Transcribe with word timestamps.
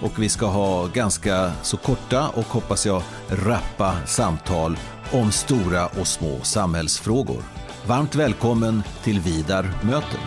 och 0.00 0.22
vi 0.22 0.28
ska 0.28 0.46
ha 0.46 0.86
ganska 0.86 1.52
så 1.62 1.76
korta 1.76 2.28
och 2.28 2.44
hoppas 2.44 2.86
jag 2.86 3.02
rappa 3.28 4.06
samtal 4.06 4.76
om 5.12 5.32
stora 5.32 5.86
och 5.86 6.06
små 6.06 6.40
samhällsfrågor. 6.42 7.42
Varmt 7.86 8.14
välkommen 8.14 8.82
till 9.02 9.20
Vidar 9.20 9.70
möter. 9.82 10.20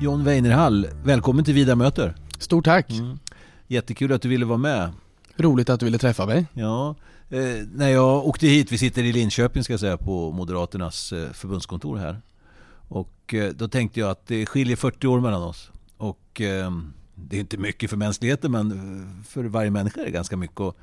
John 0.00 0.24
Weinerhall, 0.24 0.88
välkommen 1.04 1.44
till 1.44 1.54
Vidar 1.54 1.74
möter. 1.74 2.14
Stort 2.38 2.64
tack! 2.64 2.90
Mm. 2.90 3.18
Jättekul 3.66 4.12
att 4.12 4.22
du 4.22 4.28
ville 4.28 4.44
vara 4.44 4.58
med. 4.58 4.92
Roligt 5.36 5.70
att 5.70 5.80
du 5.80 5.86
ville 5.86 5.98
träffa 5.98 6.26
mig. 6.26 6.46
Ja, 6.52 6.94
eh, 7.30 7.38
när 7.74 7.88
jag 7.88 8.26
åkte 8.26 8.46
hit, 8.46 8.72
vi 8.72 8.78
sitter 8.78 9.02
i 9.02 9.12
Linköping 9.12 9.64
ska 9.64 9.72
jag 9.72 9.80
säga 9.80 9.96
på 9.96 10.32
Moderaternas 10.32 11.12
eh, 11.12 11.30
förbundskontor 11.32 11.96
här. 11.96 12.20
Och 13.24 13.34
eh, 13.34 13.52
då 13.52 13.68
tänkte 13.68 14.00
jag 14.00 14.10
att 14.10 14.26
det 14.26 14.46
skiljer 14.46 14.76
40 14.76 15.06
år 15.06 15.20
mellan 15.20 15.42
oss. 15.42 15.70
Och 15.96 16.40
eh, 16.40 16.72
det 17.14 17.36
är 17.36 17.40
inte 17.40 17.58
mycket 17.58 17.90
för 17.90 17.96
mänskligheten 17.96 18.52
men 18.52 18.70
eh, 18.72 19.24
för 19.24 19.44
varje 19.44 19.70
människa 19.70 20.00
är 20.00 20.04
det 20.04 20.10
ganska 20.10 20.36
mycket. 20.36 20.60
Och 20.60 20.76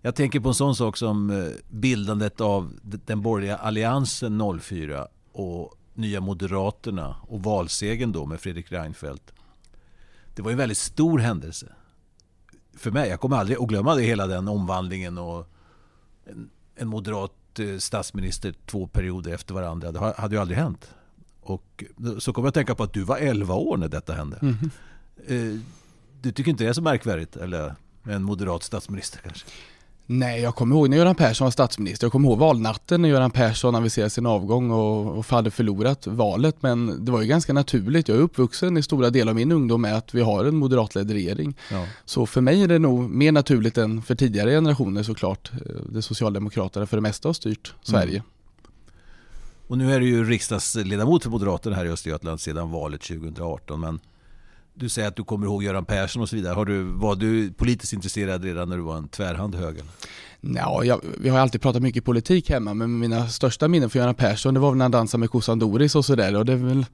jag 0.00 0.14
tänker 0.14 0.40
på 0.40 0.48
en 0.48 0.54
sån 0.54 0.76
sak 0.76 0.96
som 0.96 1.50
bildandet 1.68 2.40
av 2.40 2.72
den 2.82 3.22
borgerliga 3.22 3.56
alliansen 3.56 4.60
04 4.60 5.08
och 5.32 5.74
Nya 5.94 6.20
Moderaterna 6.20 7.16
och 7.28 7.42
valsegen 7.42 8.12
då 8.12 8.26
med 8.26 8.40
Fredrik 8.40 8.72
Reinfeldt. 8.72 9.32
Det 10.34 10.42
var 10.42 10.50
en 10.50 10.56
väldigt 10.56 10.78
stor 10.78 11.18
händelse 11.18 11.72
för 12.76 12.90
mig. 12.90 13.08
Jag 13.08 13.20
kommer 13.20 13.36
aldrig 13.36 13.58
att 13.58 13.68
glömma 13.68 13.94
det, 13.94 14.02
hela 14.02 14.26
den 14.26 14.48
omvandlingen 14.48 15.18
och 15.18 15.48
en, 16.24 16.50
en 16.74 16.88
moderat 16.88 17.60
statsminister 17.78 18.54
två 18.66 18.86
perioder 18.86 19.34
efter 19.34 19.54
varandra. 19.54 19.92
Det 19.92 20.14
hade 20.16 20.34
ju 20.34 20.40
aldrig 20.40 20.58
hänt. 20.58 20.94
Och 21.44 21.84
så 22.18 22.32
kommer 22.32 22.46
jag 22.46 22.48
att 22.48 22.54
tänka 22.54 22.74
på 22.74 22.82
att 22.82 22.92
du 22.92 23.02
var 23.02 23.16
11 23.16 23.54
år 23.54 23.76
när 23.76 23.88
detta 23.88 24.12
hände. 24.12 24.38
Mm. 24.42 25.62
Du 26.22 26.32
tycker 26.32 26.50
inte 26.50 26.64
det 26.64 26.70
är 26.70 26.72
så 26.72 26.82
märkvärdigt? 26.82 27.36
Eller 27.36 27.74
en 28.04 28.22
moderat 28.22 28.62
statsminister 28.62 29.18
kanske? 29.18 29.46
Nej, 30.06 30.40
jag 30.40 30.54
kommer 30.54 30.76
ihåg 30.76 30.90
när 30.90 30.96
Göran 30.96 31.14
Persson 31.14 31.44
var 31.44 31.50
statsminister. 31.50 32.04
Jag 32.04 32.12
kommer 32.12 32.28
ihåg 32.28 32.38
valnatten 32.38 33.02
när 33.02 33.08
Göran 33.08 33.30
Persson 33.30 33.74
aviserade 33.74 34.10
sin 34.10 34.26
avgång 34.26 34.70
och, 34.70 35.18
och 35.18 35.26
hade 35.26 35.50
förlorat 35.50 36.06
valet. 36.06 36.56
Men 36.60 37.04
det 37.04 37.12
var 37.12 37.20
ju 37.20 37.26
ganska 37.26 37.52
naturligt. 37.52 38.08
Jag 38.08 38.18
är 38.18 38.22
uppvuxen 38.22 38.76
i 38.76 38.82
stora 38.82 39.10
delar 39.10 39.30
av 39.30 39.36
min 39.36 39.52
ungdom 39.52 39.82
med 39.82 39.96
att 39.96 40.14
vi 40.14 40.20
har 40.22 40.44
en 40.44 40.56
moderatledd 40.56 41.10
regering. 41.10 41.54
Ja. 41.70 41.86
Så 42.04 42.26
för 42.26 42.40
mig 42.40 42.62
är 42.62 42.68
det 42.68 42.78
nog 42.78 43.10
mer 43.10 43.32
naturligt 43.32 43.78
än 43.78 44.02
för 44.02 44.14
tidigare 44.14 44.50
generationer 44.50 45.02
såklart. 45.02 45.52
Det 45.88 46.02
Socialdemokraterna 46.02 46.86
för 46.86 46.96
det 46.96 47.00
mesta 47.00 47.28
har 47.28 47.34
styrt 47.34 47.74
Sverige. 47.82 48.16
Mm. 48.16 48.22
Och 49.66 49.78
nu 49.78 49.92
är 49.92 50.00
du 50.00 50.08
ju 50.08 50.24
riksdagsledamot 50.24 51.22
för 51.22 51.30
Moderaterna 51.30 51.76
här 51.76 51.84
i 51.84 51.88
Östergötland 51.88 52.40
sedan 52.40 52.70
valet 52.70 53.00
2018. 53.00 53.80
Men 53.80 54.00
du 54.74 54.88
säger 54.88 55.08
att 55.08 55.16
du 55.16 55.24
kommer 55.24 55.46
ihåg 55.46 55.62
Göran 55.62 55.84
Persson 55.84 56.22
och 56.22 56.28
så 56.28 56.36
vidare. 56.36 56.54
Har 56.54 56.64
du, 56.64 56.82
var 56.82 57.16
du 57.16 57.52
politiskt 57.52 57.92
intresserad 57.92 58.44
redan 58.44 58.68
när 58.68 58.76
du 58.76 58.82
var 58.82 58.96
en 58.96 59.08
tvärhand 59.08 59.54
höger? 59.54 59.84
Ja, 60.40 60.84
jag, 60.84 61.00
vi 61.18 61.28
har 61.28 61.38
alltid 61.38 61.62
pratat 61.62 61.82
mycket 61.82 62.04
politik 62.04 62.50
hemma, 62.50 62.74
men 62.74 62.98
mina 62.98 63.28
största 63.28 63.68
minnen 63.68 63.90
för 63.90 63.98
Göran 63.98 64.14
Persson 64.14 64.54
det 64.54 64.60
var 64.60 64.74
när 64.74 64.84
han 64.84 64.90
dansade 64.90 65.18
med 65.20 65.30
kossan 65.30 65.58
Doris 65.58 65.94
och 65.94 66.04
sådär. 66.04 66.36
Och 66.36 66.44
det 66.44 66.56
väl 66.56 66.86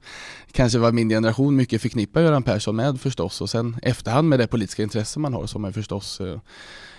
kanske 0.51 0.79
vad 0.79 0.93
min 0.93 1.09
generation 1.09 1.55
mycket 1.55 1.81
förknippar 1.81 2.21
Göran 2.21 2.43
Persson 2.43 2.75
med 2.75 3.01
förstås. 3.01 3.41
Och 3.41 3.49
sen 3.49 3.77
efterhand 3.83 4.29
med 4.29 4.39
det 4.39 4.47
politiska 4.47 4.83
intresse 4.83 5.19
man 5.19 5.33
har 5.33 5.47
så 5.47 5.55
har 5.55 5.61
man 5.61 5.73
förstås 5.73 6.21
eh, 6.21 6.39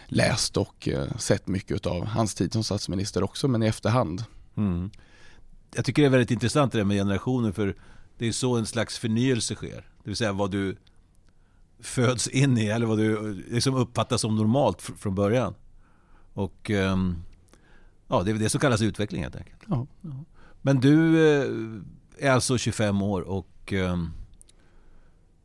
läst 0.06 0.56
och 0.56 0.89
eh, 0.89 1.16
sett 1.16 1.49
mycket 1.49 1.87
av 1.87 2.06
hans 2.06 2.34
tid 2.34 2.53
som 2.53 2.65
statsminister 2.65 3.22
också, 3.22 3.49
men 3.49 3.62
i 3.62 3.66
efterhand. 3.66 4.25
Mm 4.56 4.91
jag 5.75 5.84
tycker 5.84 6.03
det 6.03 6.09
är 6.09 6.10
väldigt 6.10 6.31
intressant 6.31 6.72
det 6.72 6.78
där 6.78 6.84
med 6.84 6.97
generationer 6.97 7.53
för 7.53 7.75
det 8.19 8.28
är 8.28 8.33
så 8.33 8.56
en 8.56 8.66
slags 8.66 8.99
förnyelse 8.99 9.55
sker. 9.55 9.88
Det 10.03 10.10
vill 10.10 10.16
säga 10.16 10.33
vad 10.33 10.50
du 10.50 10.77
föds 11.81 12.28
in 12.28 12.59
i 12.59 12.66
eller 12.66 12.87
vad 12.87 12.99
du 12.99 13.34
liksom 13.34 13.75
uppfattas 13.75 14.21
som 14.21 14.37
normalt 14.37 14.83
från 14.83 15.15
början. 15.15 15.55
Och 16.33 16.71
ehm, 16.71 17.16
ja, 18.09 18.22
det 18.22 18.31
är 18.31 18.34
det 18.34 18.49
som 18.49 18.60
kallas 18.60 18.83
utveckling 18.83 19.22
helt 19.22 19.37
enkelt. 19.37 19.62
Ja. 19.69 19.87
Men 20.62 20.81
du 20.81 21.27
eh, 21.27 22.27
är 22.28 22.31
alltså 22.31 22.59
25 22.59 23.03
år 23.03 23.21
och 23.21 23.72
ehm, 23.72 24.10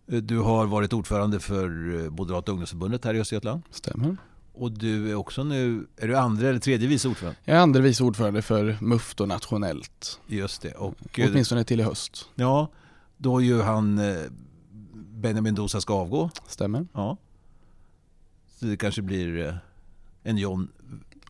du 0.05 0.39
har 0.39 0.65
varit 0.65 0.93
ordförande 0.93 1.39
för 1.39 1.95
eh, 2.03 2.09
Moderata 2.09 2.51
ungdomsförbundet 2.51 3.05
här 3.05 3.13
i 3.13 3.19
Östergötland. 3.19 3.61
Stämmer. 3.71 4.17
Och 4.59 4.71
du 4.71 5.11
är 5.11 5.15
också 5.15 5.43
nu, 5.43 5.87
är 5.97 6.07
du 6.07 6.17
andra 6.17 6.49
eller 6.49 6.59
tredje 6.59 6.87
vice 6.87 7.07
ordförande? 7.07 7.39
Jag 7.43 7.57
är 7.57 7.61
andra 7.61 7.81
vice 7.81 8.03
ordförande 8.03 8.41
för 8.41 8.77
MUF 8.81 9.15
då 9.15 9.25
nationellt. 9.25 10.19
Just 10.27 10.61
det. 10.61 10.71
Och, 10.71 10.95
Åtminstone 11.17 11.63
till 11.63 11.79
i 11.79 11.83
höst. 11.83 12.29
Ja, 12.35 12.67
då 13.17 13.41
ju 13.41 13.61
han 13.61 13.99
eh, 13.99 14.15
Benjamin 14.93 15.55
Dosa 15.55 15.81
ska 15.81 15.93
avgå. 15.93 16.29
Stämmer. 16.47 16.87
Ja. 16.93 17.17
Så 18.59 18.65
det 18.65 18.77
kanske 18.77 19.01
blir 19.01 19.47
eh, 19.47 19.53
en 20.23 20.37
John 20.37 20.67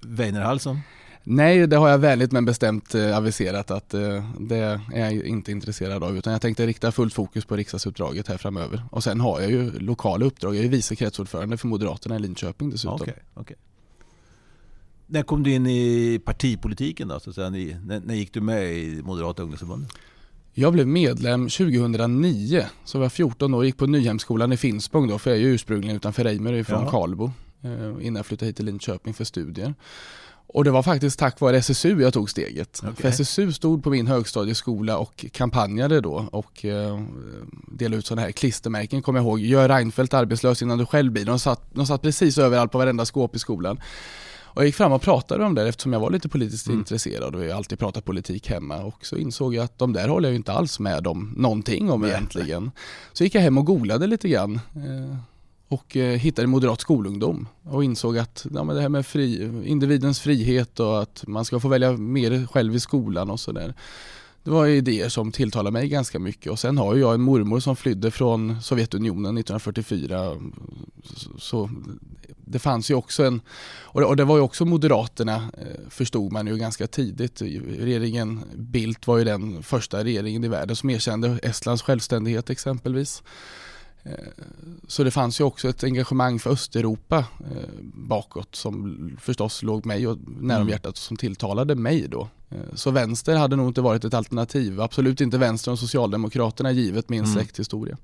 Weinerhall 0.01 0.59
som 0.59 0.81
Nej, 1.29 1.67
det 1.67 1.75
har 1.75 1.89
jag 1.89 1.97
väldigt 1.97 2.31
men 2.31 2.45
bestämt 2.45 2.95
eh, 2.95 3.17
aviserat 3.17 3.71
att 3.71 3.93
eh, 3.93 4.31
det 4.39 4.79
är 4.93 5.11
jag 5.11 5.13
inte 5.13 5.51
intresserad 5.51 6.03
av 6.03 6.17
utan 6.17 6.33
jag 6.33 6.41
tänkte 6.41 6.67
rikta 6.67 6.91
fullt 6.91 7.13
fokus 7.13 7.45
på 7.45 7.55
riksdagsuppdraget 7.55 8.27
här 8.27 8.37
framöver. 8.37 8.83
Och 8.91 9.03
sen 9.03 9.19
har 9.19 9.41
jag 9.41 9.51
ju 9.51 9.79
lokala 9.79 10.25
uppdrag. 10.25 10.55
Jag 10.55 10.65
är 10.65 10.69
vice 10.69 10.95
kretsordförande 10.95 11.57
för 11.57 11.67
Moderaterna 11.67 12.15
i 12.15 12.19
Linköping 12.19 12.69
dessutom. 12.69 12.95
Okay, 12.95 13.13
okay. 13.35 13.55
När 15.07 15.23
kom 15.23 15.43
du 15.43 15.51
in 15.51 15.67
i 15.67 16.19
partipolitiken 16.25 17.07
då? 17.07 17.19
Så 17.19 17.29
att 17.29 17.35
säga? 17.35 17.49
När, 17.49 17.99
när 17.99 18.15
gick 18.15 18.33
du 18.33 18.41
med 18.41 18.73
i 18.73 19.01
Moderata 19.03 19.43
ungdomsförbundet? 19.43 19.91
Jag 20.53 20.73
blev 20.73 20.87
medlem 20.87 21.49
2009, 21.49 22.65
så 22.85 22.97
var 22.97 23.05
jag 23.05 23.11
14 23.11 23.53
år 23.53 23.57
och 23.57 23.65
gick 23.65 23.77
på 23.77 23.85
Nyhemskolan 23.85 24.51
i 24.51 24.57
Finspång 24.57 25.07
då, 25.07 25.19
för 25.19 25.29
jag 25.29 25.39
är 25.39 25.41
ju 25.41 25.53
ursprungligen 25.53 25.95
utanför 25.95 26.23
Reimer 26.23 26.63
från. 26.63 26.89
Karlbo 26.89 27.31
eh, 27.61 27.71
innan 28.01 28.15
jag 28.15 28.25
flyttade 28.25 28.47
hit 28.47 28.55
till 28.55 28.65
Linköping 28.65 29.13
för 29.13 29.23
studier. 29.23 29.73
Och 30.47 30.63
det 30.63 30.71
var 30.71 30.83
faktiskt 30.83 31.19
tack 31.19 31.39
vare 31.39 31.57
SSU 31.57 32.01
jag 32.01 32.13
tog 32.13 32.29
steget. 32.29 32.79
Okay. 32.83 32.93
För 32.93 33.07
SSU 33.07 33.53
stod 33.53 33.83
på 33.83 33.89
min 33.89 34.07
högstadieskola 34.07 34.97
och 34.97 35.25
kampanjade 35.31 36.01
då 36.01 36.27
och 36.31 36.65
eh, 36.65 37.01
delade 37.67 37.97
ut 37.97 38.05
sådana 38.05 38.21
här 38.21 38.31
klistermärken, 38.31 39.01
kommer 39.01 39.19
jag 39.19 39.25
ihåg. 39.25 39.39
Gör 39.39 39.69
Reinfeldt 39.69 40.13
arbetslös 40.13 40.61
innan 40.61 40.77
du 40.77 40.85
själv 40.85 41.11
blir. 41.11 41.25
De 41.25 41.39
satt, 41.39 41.61
de 41.73 41.85
satt 41.87 42.01
precis 42.01 42.37
överallt 42.37 42.71
på 42.71 42.77
varenda 42.77 43.05
skåp 43.05 43.35
i 43.35 43.39
skolan. 43.39 43.79
Och 44.57 44.61
jag 44.61 44.65
gick 44.65 44.75
fram 44.75 44.91
och 44.91 45.01
pratade 45.01 45.45
om 45.45 45.55
det 45.55 45.67
eftersom 45.67 45.93
jag 45.93 45.99
var 45.99 46.11
lite 46.11 46.29
politiskt 46.29 46.67
mm. 46.67 46.79
intresserad 46.79 47.35
och 47.35 47.43
jag 47.43 47.49
har 47.49 47.57
alltid 47.57 47.79
pratat 47.79 48.05
politik 48.05 48.49
hemma. 48.49 48.77
Och 48.77 49.05
så 49.05 49.17
insåg 49.17 49.55
jag 49.55 49.63
att 49.63 49.77
de 49.77 49.93
där 49.93 50.07
håller 50.07 50.29
jag 50.29 50.35
inte 50.35 50.51
alls 50.53 50.79
med 50.79 51.07
om 51.07 51.33
någonting 51.37 51.91
om 51.91 52.05
egentligen. 52.05 52.71
Så 53.13 53.23
gick 53.23 53.35
jag 53.35 53.41
hem 53.41 53.57
och 53.57 53.65
googlade 53.65 54.07
lite 54.07 54.29
grann. 54.29 54.59
Eh, 54.75 55.17
och 55.67 55.97
eh, 55.97 56.17
hittade 56.17 56.47
moderat 56.47 56.81
skolungdom 56.81 57.47
och 57.63 57.83
insåg 57.83 58.17
att 58.17 58.45
ja, 58.53 58.63
men 58.63 58.75
det 58.75 58.81
här 58.81 58.89
med 58.89 59.05
fri, 59.05 59.51
individens 59.65 60.19
frihet 60.19 60.79
och 60.79 61.01
att 61.01 61.23
man 61.27 61.45
ska 61.45 61.59
få 61.59 61.67
välja 61.67 61.91
mer 61.91 62.47
själv 62.47 62.75
i 62.75 62.79
skolan 62.79 63.29
och 63.29 63.39
sådär. 63.39 63.73
Det 64.43 64.51
var 64.51 64.67
idéer 64.67 65.09
som 65.09 65.31
tilltalade 65.31 65.71
mig 65.71 65.89
ganska 65.89 66.19
mycket 66.19 66.51
och 66.51 66.59
sen 66.59 66.77
har 66.77 66.95
jag 66.95 67.13
en 67.13 67.21
mormor 67.21 67.59
som 67.59 67.75
flydde 67.75 68.11
från 68.11 68.61
Sovjetunionen 68.61 69.37
1944. 69.37 70.37
Så 71.37 71.69
det 72.45 72.59
fanns 72.59 72.91
ju 72.91 72.95
också 72.95 73.23
en, 73.23 73.41
och 73.79 74.15
det 74.15 74.23
var 74.23 74.37
ju 74.37 74.41
också 74.41 74.65
Moderaterna 74.65 75.35
eh, 75.35 75.89
förstod 75.89 76.31
man 76.31 76.47
ju 76.47 76.57
ganska 76.57 76.87
tidigt. 76.87 77.41
Regeringen 77.79 78.43
Bildt 78.55 79.07
var 79.07 79.17
ju 79.17 79.23
den 79.23 79.63
första 79.63 80.03
regeringen 80.03 80.43
i 80.43 80.47
världen 80.47 80.75
som 80.75 80.89
erkände 80.89 81.39
Estlands 81.43 81.81
självständighet 81.83 82.49
exempelvis. 82.49 83.23
Eh, 84.07 84.43
så 84.87 85.03
det 85.03 85.11
fanns 85.11 85.39
ju 85.39 85.43
också 85.43 85.69
ett 85.69 85.83
engagemang 85.83 86.39
för 86.39 86.49
Östeuropa 86.49 87.17
eh, 87.17 87.69
bakåt 87.93 88.55
som 88.55 89.17
förstås 89.21 89.63
låg 89.63 89.85
mig 89.85 90.07
och 90.07 90.17
nära 90.27 90.57
mm. 90.57 90.69
hjärtat 90.69 90.91
och 90.91 90.97
som 90.97 91.17
tilltalade 91.17 91.75
mig 91.75 92.07
då. 92.07 92.29
Eh, 92.49 92.57
så 92.73 92.91
vänster 92.91 93.35
hade 93.35 93.55
nog 93.55 93.67
inte 93.67 93.81
varit 93.81 94.05
ett 94.05 94.13
alternativ. 94.13 94.81
Absolut 94.81 95.21
inte 95.21 95.37
vänster 95.37 95.71
och 95.71 95.79
Socialdemokraterna 95.79 96.71
givet 96.71 97.09
min 97.09 97.23
mm. 97.23 97.33
släkthistoria. 97.33 97.97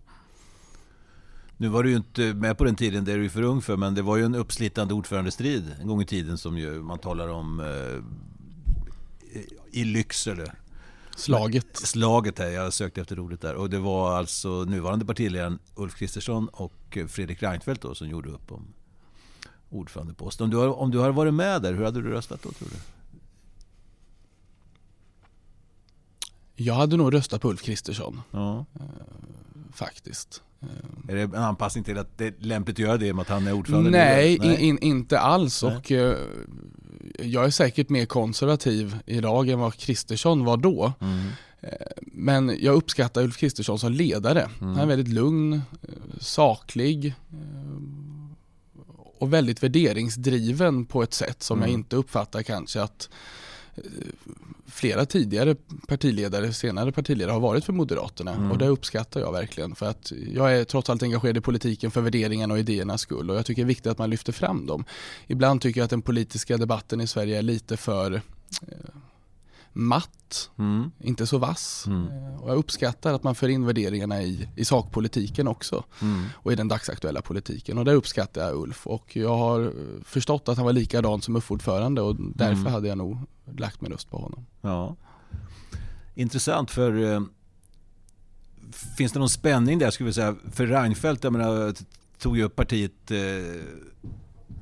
Nu 1.57 1.67
var 1.67 1.83
du 1.83 1.89
ju 1.89 1.95
inte 1.95 2.21
med 2.21 2.57
på 2.57 2.63
den 2.63 2.75
tiden, 2.75 3.05
det 3.05 3.11
är 3.11 3.17
du 3.17 3.29
för 3.29 3.41
ung 3.41 3.61
för, 3.61 3.77
men 3.77 3.95
det 3.95 4.01
var 4.01 4.17
ju 4.17 4.25
en 4.25 4.35
uppslitande 4.35 4.93
ordförandestrid 4.93 5.71
en 5.81 5.87
gång 5.87 6.01
i 6.01 6.05
tiden 6.05 6.37
som 6.37 6.57
ju 6.57 6.81
man 6.81 6.99
talar 6.99 7.27
om 7.27 7.59
eh, 7.59 8.03
i 9.71 9.83
Lycksele 9.83 10.51
Slaget. 11.15 11.77
Slaget 11.77 12.39
här, 12.39 12.49
jag 12.49 12.73
sökte 12.73 13.01
efter 13.01 13.19
ordet 13.19 13.41
där. 13.41 13.55
Och 13.55 13.69
det 13.69 13.79
var 13.79 14.17
alltså 14.17 14.49
nuvarande 14.49 15.05
partiledaren 15.05 15.59
Ulf 15.75 15.95
Kristersson 15.95 16.47
och 16.47 16.97
Fredrik 17.07 17.43
Reinfeldt 17.43 17.81
då, 17.81 17.95
som 17.95 18.09
gjorde 18.09 18.29
upp 18.29 18.51
om 18.51 18.73
ordförandeposten. 19.69 20.43
Om 20.43 20.49
du, 20.49 20.57
har, 20.57 20.67
om 20.67 20.91
du 20.91 20.97
har 20.97 21.11
varit 21.11 21.33
med 21.33 21.61
där, 21.61 21.73
hur 21.73 21.83
hade 21.83 22.01
du 22.01 22.09
röstat 22.09 22.43
då 22.43 22.51
tror 22.51 22.69
du? 22.69 22.75
Jag 26.55 26.73
hade 26.73 26.97
nog 26.97 27.13
röstat 27.13 27.41
på 27.41 27.49
Ulf 27.49 27.61
Kristersson. 27.61 28.21
Ja. 28.31 28.65
Eh, 28.75 28.81
faktiskt. 29.73 30.41
Är 31.07 31.15
det 31.15 31.21
en 31.21 31.35
anpassning 31.35 31.83
till 31.83 31.97
att 31.97 32.17
det 32.17 32.25
är 32.25 32.33
lämpligt 32.39 32.75
att 32.75 32.79
göra 32.79 32.97
det 32.97 33.13
med 33.13 33.21
att 33.21 33.29
han 33.29 33.47
är 33.47 33.53
ordförande? 33.53 33.89
Nej. 33.89 34.65
In, 34.67 34.79
inte 34.79 35.19
alls. 35.19 35.63
Nej. 35.63 35.77
Och, 35.77 35.91
uh, 35.91 36.15
jag 37.19 37.45
är 37.45 37.49
säkert 37.49 37.89
mer 37.89 38.05
konservativ 38.05 38.97
idag 39.05 39.49
än 39.49 39.59
vad 39.59 39.75
Kristersson 39.75 40.45
var 40.45 40.57
då. 40.57 40.93
Mm. 41.01 41.19
Uh, 41.63 41.69
men 42.01 42.57
jag 42.59 42.75
uppskattar 42.75 43.23
Ulf 43.23 43.37
Kristersson 43.37 43.79
som 43.79 43.91
ledare. 43.91 44.49
Mm. 44.61 44.73
Han 44.73 44.83
är 44.83 44.85
väldigt 44.85 45.13
lugn, 45.13 45.61
saklig 46.19 47.15
och 49.23 49.33
väldigt 49.33 49.63
värderingsdriven 49.63 50.85
på 50.85 51.03
ett 51.03 51.13
sätt 51.13 51.43
som 51.43 51.57
mm. 51.57 51.69
jag 51.69 51.73
inte 51.73 51.95
uppfattar 51.95 52.43
kanske 52.43 52.81
att 52.81 53.09
flera 54.67 55.05
tidigare 55.05 55.55
partiledare, 55.87 56.53
senare 56.53 56.91
partiledare 56.91 57.31
har 57.31 57.39
varit 57.39 57.65
för 57.65 57.73
Moderaterna 57.73 58.33
mm. 58.33 58.51
och 58.51 58.57
det 58.57 58.67
uppskattar 58.67 59.19
jag 59.19 59.31
verkligen 59.31 59.75
för 59.75 59.85
att 59.85 60.11
jag 60.33 60.57
är 60.57 60.63
trots 60.63 60.89
allt 60.89 61.03
engagerad 61.03 61.37
i 61.37 61.41
politiken 61.41 61.91
för 61.91 62.01
värderingarna 62.01 62.53
och 62.53 62.59
idéernas 62.59 63.01
skull 63.01 63.29
och 63.29 63.35
jag 63.35 63.45
tycker 63.45 63.61
det 63.61 63.65
är 63.65 63.67
viktigt 63.67 63.87
att 63.87 63.97
man 63.97 64.09
lyfter 64.09 64.33
fram 64.33 64.65
dem. 64.65 64.85
Ibland 65.27 65.61
tycker 65.61 65.79
jag 65.79 65.85
att 65.85 65.89
den 65.89 66.01
politiska 66.01 66.57
debatten 66.57 67.01
i 67.01 67.07
Sverige 67.07 67.37
är 67.37 67.41
lite 67.41 67.77
för 67.77 68.13
eh, 68.13 68.21
matt, 69.73 70.49
mm. 70.57 70.91
inte 70.99 71.27
så 71.27 71.37
vass. 71.37 71.83
Mm. 71.87 72.07
Eh, 72.07 72.41
och 72.41 72.49
jag 72.49 72.57
uppskattar 72.57 73.13
att 73.13 73.23
man 73.23 73.35
för 73.35 73.49
in 73.49 73.65
värderingarna 73.65 74.21
i, 74.21 74.49
i 74.55 74.65
sakpolitiken 74.65 75.47
också 75.47 75.83
mm. 76.01 76.25
och 76.35 76.51
i 76.51 76.55
den 76.55 76.67
dagsaktuella 76.67 77.21
politiken. 77.21 77.77
Och 77.77 77.85
det 77.85 77.93
uppskattar 77.93 78.41
jag 78.41 78.55
Ulf 78.55 78.87
och 78.87 79.15
jag 79.15 79.37
har 79.37 79.73
förstått 80.03 80.49
att 80.49 80.57
han 80.57 80.65
var 80.65 80.73
likadan 80.73 81.21
som 81.21 81.35
UF-ordförande 81.35 82.01
och 82.01 82.15
därför 82.15 82.61
mm. 82.61 82.73
hade 82.73 82.87
jag 82.87 82.97
nog 82.97 83.17
lagt 83.57 83.81
min 83.81 83.91
röst 83.91 84.09
på 84.09 84.17
honom. 84.17 84.45
Ja. 84.61 84.95
Intressant 86.15 86.71
för 86.71 87.13
eh, 87.13 87.21
finns 88.97 89.11
det 89.11 89.19
någon 89.19 89.29
spänning 89.29 89.79
där 89.79 89.91
skulle 89.91 90.07
vi 90.07 90.13
säga 90.13 90.35
för 90.51 90.67
Reinfeldt, 90.67 91.23
jag 91.23 91.33
menar, 91.33 91.73
tog 92.17 92.37
ju 92.37 92.43
upp 92.43 92.55
partiet 92.55 93.11
eh, 93.11 93.17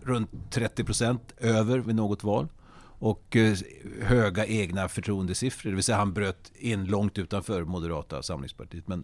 runt 0.01 0.29
30 0.49 0.83
procent 0.83 1.33
över 1.37 1.79
vid 1.79 1.95
något 1.95 2.23
val 2.23 2.47
och 3.01 3.35
eh, 3.35 3.57
höga 4.01 4.45
egna 4.45 4.87
förtroendesiffror. 4.87 5.69
Det 5.69 5.75
vill 5.75 5.83
säga 5.83 5.97
han 5.97 6.13
bröt 6.13 6.51
in 6.59 6.85
långt 6.85 7.17
utanför 7.17 7.63
Moderata 7.63 8.23
samlingspartiet. 8.23 8.87
Men 8.87 9.03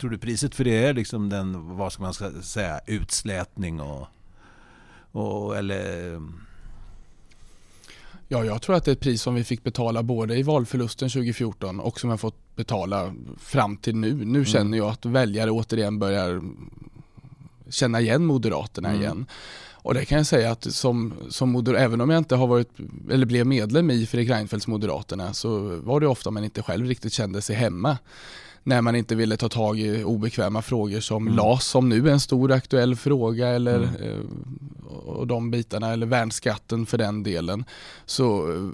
tror 0.00 0.10
du 0.10 0.18
priset 0.18 0.54
för 0.54 0.64
det 0.64 0.84
är 0.84 0.94
liksom 0.94 1.28
den, 1.28 1.76
vad 1.76 1.92
ska 1.92 2.02
man 2.02 2.14
säga, 2.42 2.80
utslätning 2.86 3.80
och, 3.80 4.06
och 5.12 5.56
eller 5.56 6.20
Ja, 8.28 8.44
jag 8.44 8.62
tror 8.62 8.76
att 8.76 8.84
det 8.84 8.90
är 8.90 8.92
ett 8.92 9.00
pris 9.00 9.22
som 9.22 9.34
vi 9.34 9.44
fick 9.44 9.62
betala 9.62 10.02
både 10.02 10.36
i 10.36 10.42
valförlusten 10.42 11.08
2014 11.08 11.80
och 11.80 12.00
som 12.00 12.10
jag 12.10 12.20
fått 12.20 12.56
betala 12.56 13.14
fram 13.38 13.76
till 13.76 13.96
nu. 13.96 14.12
Nu 14.14 14.22
mm. 14.24 14.44
känner 14.44 14.78
jag 14.78 14.88
att 14.88 15.06
väljare 15.06 15.50
återigen 15.50 15.98
börjar 15.98 16.42
känna 17.68 18.00
igen 18.00 18.24
Moderaterna 18.24 18.88
mm. 18.88 19.00
igen. 19.00 19.26
Och 19.82 19.94
det 19.94 20.04
kan 20.04 20.18
jag 20.18 20.26
säga 20.26 20.50
att 20.50 20.74
som, 20.74 21.14
som 21.30 21.50
moder, 21.50 21.74
även 21.74 22.00
om 22.00 22.10
jag 22.10 22.18
inte 22.18 22.36
har 22.36 22.46
varit, 22.46 22.70
eller 23.10 23.26
blev 23.26 23.46
medlem 23.46 23.90
i 23.90 24.06
Fredrik 24.06 24.30
Reinfeldts 24.30 24.66
Moderaterna 24.66 25.32
så 25.32 25.58
var 25.84 26.00
det 26.00 26.06
ofta 26.06 26.30
man 26.30 26.44
inte 26.44 26.62
själv 26.62 26.86
riktigt 26.86 27.12
kände 27.12 27.42
sig 27.42 27.56
hemma 27.56 27.98
när 28.64 28.82
man 28.82 28.96
inte 28.96 29.14
ville 29.14 29.36
ta 29.36 29.48
tag 29.48 29.80
i 29.80 30.04
obekväma 30.04 30.62
frågor 30.62 31.00
som 31.00 31.26
mm. 31.26 31.36
LAS 31.36 31.66
som 31.66 31.88
nu 31.88 32.08
är 32.08 32.12
en 32.12 32.20
stor 32.20 32.52
aktuell 32.52 32.96
fråga 32.96 33.48
eller 33.48 33.76
mm. 33.76 33.94
Eh, 34.02 34.18
och 34.88 35.26
de 35.26 35.50
bitarna 35.50 35.92
eller 35.92 36.06
värnskatten 36.06 36.86
för 36.86 36.98
den 36.98 37.22
delen 37.22 37.64
så 38.06 38.52
eh, 38.52 38.68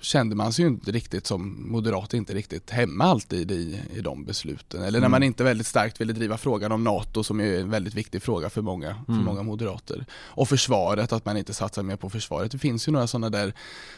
kände 0.00 0.36
man 0.36 0.52
sig 0.52 0.64
ju 0.64 0.68
inte 0.68 0.92
riktigt 0.92 1.26
som 1.26 1.70
moderat 1.70 2.14
inte 2.14 2.34
riktigt 2.34 2.70
hemma 2.70 3.04
alltid 3.04 3.50
i, 3.50 3.80
i 3.94 4.00
de 4.00 4.24
besluten. 4.24 4.82
Eller 4.82 4.90
när 4.90 4.98
mm. 4.98 5.10
man 5.10 5.22
inte 5.22 5.44
väldigt 5.44 5.66
starkt 5.66 6.00
ville 6.00 6.12
driva 6.12 6.38
frågan 6.38 6.72
om 6.72 6.84
NATO 6.84 7.24
som 7.24 7.40
är 7.40 7.60
en 7.60 7.70
väldigt 7.70 7.94
viktig 7.94 8.22
fråga 8.22 8.50
för 8.50 8.62
många, 8.62 8.96
för 9.06 9.12
mm. 9.12 9.24
många 9.24 9.42
moderater. 9.42 10.06
Och 10.12 10.48
försvaret, 10.48 11.12
att 11.12 11.24
man 11.24 11.36
inte 11.36 11.54
satsar 11.54 11.82
mer 11.82 11.96
på 11.96 12.10
försvaret. 12.10 12.52
Det 12.52 12.58
finns 12.58 12.88
ju 12.88 12.92
några 12.92 13.06
sådana 13.06 13.30
där 13.30 13.52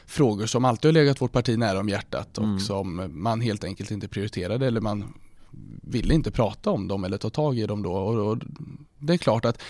frågor 0.07 0.47
som 0.47 0.65
alltid 0.65 0.89
har 0.89 0.93
legat 0.93 1.21
vårt 1.21 1.33
parti 1.33 1.59
nära 1.59 1.81
om 1.81 1.89
hjärtat 1.89 2.39
och 2.39 2.45
mm. 2.45 2.61
som 2.61 3.11
man 3.11 3.41
helt 3.41 3.65
enkelt 3.65 3.91
inte 3.91 4.09
prioriterade 4.09 4.67
eller 4.67 4.81
man 4.81 5.15
ville 5.83 6.15
inte 6.15 6.31
prata 6.31 6.71
om 6.71 6.89
dem 6.89 7.05
eller 7.05 7.19
ta 7.19 7.31
tag 7.31 7.59
i 7.59 7.67
dem 7.67 7.83
då. 7.83 7.93
Och, 7.93 8.39
det 8.99 9.13
är 9.13 9.17
klart 9.17 9.45
att 9.45 9.63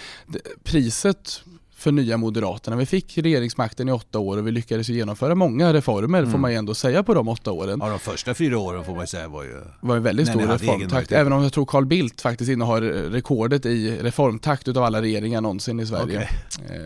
priset 0.63 1.43
för 1.83 1.93
Nya 1.93 2.17
Moderaterna. 2.17 2.77
Vi 2.77 2.87
fick 2.87 3.19
regeringsmakten 3.19 3.89
i 3.89 3.93
åtta 3.93 4.19
år 4.19 4.37
och 4.37 4.47
vi 4.47 4.51
lyckades 4.51 4.89
genomföra 4.89 5.35
många 5.35 5.73
reformer 5.73 6.19
mm. 6.19 6.31
får 6.31 6.39
man 6.39 6.51
ju 6.51 6.57
ändå 6.57 6.75
säga 6.75 7.03
på 7.03 7.15
de 7.15 7.29
åtta 7.29 7.53
åren. 7.53 7.79
Ja, 7.83 7.89
de 7.89 7.99
första 7.99 8.35
fyra 8.35 8.59
åren 8.59 8.85
får 8.85 8.95
man 8.95 9.07
säga 9.07 9.29
var 9.29 9.43
ju... 9.43 9.61
var 9.81 9.97
en 9.97 10.03
väldigt 10.03 10.29
stor 10.29 10.41
reformtakt. 10.41 11.13
Även 11.13 11.33
om 11.33 11.43
jag 11.43 11.53
tror 11.53 11.67
Carl 11.67 11.87
Bildt 11.87 12.21
faktiskt 12.21 12.51
innehar 12.51 12.81
rekordet 13.11 13.67
i 13.67 13.99
reformtakt 14.03 14.69
utav 14.69 14.85
alla 14.85 15.03
regeringar 15.03 15.41
någonsin 15.41 15.81
i 15.81 15.87
Sverige. 15.87 16.29
Okay. 16.61 16.77
Eh, 16.77 16.83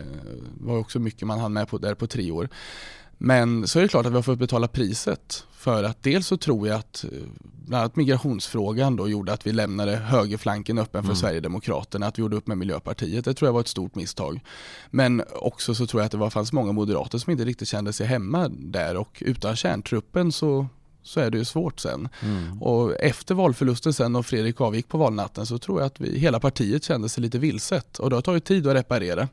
det 0.59 0.65
var 0.65 0.77
också 0.77 0.99
mycket 0.99 1.27
man 1.27 1.39
hann 1.39 1.53
med 1.53 1.67
på 1.67 1.77
där 1.77 1.95
på 1.95 2.07
tre 2.07 2.31
år. 2.31 2.49
Men 3.17 3.67
så 3.67 3.79
är 3.79 3.83
det 3.83 3.89
klart 3.89 4.05
att 4.05 4.11
vi 4.11 4.15
har 4.15 4.21
fått 4.21 4.39
betala 4.39 4.67
priset 4.67 5.45
för 5.51 5.83
att 5.83 6.03
dels 6.03 6.27
så 6.27 6.37
tror 6.37 6.67
jag 6.67 6.77
att 6.77 7.03
eh, 7.03 7.09
bland 7.41 7.81
annat 7.81 7.95
migrationsfrågan 7.95 8.95
då 8.95 9.09
gjorde 9.09 9.33
att 9.33 9.47
vi 9.47 9.51
lämnade 9.51 9.95
högerflanken 9.95 10.77
öppen 10.77 11.03
för 11.03 11.09
mm. 11.09 11.15
Sverigedemokraterna, 11.15 12.07
att 12.07 12.17
vi 12.17 12.21
gjorde 12.21 12.35
upp 12.35 12.47
med 12.47 12.57
Miljöpartiet. 12.57 13.25
Det 13.25 13.33
tror 13.33 13.47
jag 13.47 13.53
var 13.53 13.61
ett 13.61 13.67
stort 13.67 13.95
misstag. 13.95 14.39
Men 14.89 15.23
också 15.35 15.75
så 15.75 15.87
tror 15.87 16.01
jag 16.01 16.05
att 16.05 16.11
det 16.11 16.17
var, 16.17 16.29
fanns 16.29 16.53
många 16.53 16.71
moderater 16.71 17.17
som 17.17 17.31
inte 17.31 17.45
riktigt 17.45 17.67
kände 17.67 17.93
sig 17.93 18.07
hemma 18.07 18.49
där 18.49 18.97
och 18.97 19.23
utan 19.25 19.55
kärntruppen 19.55 20.31
så 20.31 20.67
så 21.07 21.19
är 21.19 21.29
det 21.29 21.37
ju 21.37 21.45
svårt 21.45 21.79
sen. 21.79 22.09
Mm. 22.21 22.61
Och 22.61 22.95
efter 22.99 23.35
valförlusten 23.35 23.93
sen 23.93 24.15
och 24.15 24.25
Fredrik 24.25 24.61
avgick 24.61 24.87
på 24.87 24.97
valnatten 24.97 25.45
så 25.45 25.57
tror 25.57 25.79
jag 25.79 25.87
att 25.87 25.99
vi, 25.99 26.19
hela 26.19 26.39
partiet 26.39 26.83
kände 26.83 27.09
sig 27.09 27.23
lite 27.23 27.39
vilset 27.39 27.99
och 27.99 28.09
det 28.09 28.15
har 28.15 28.21
tagit 28.21 28.45
tid 28.45 28.67
att 28.67 28.75
reparera. 28.75 29.27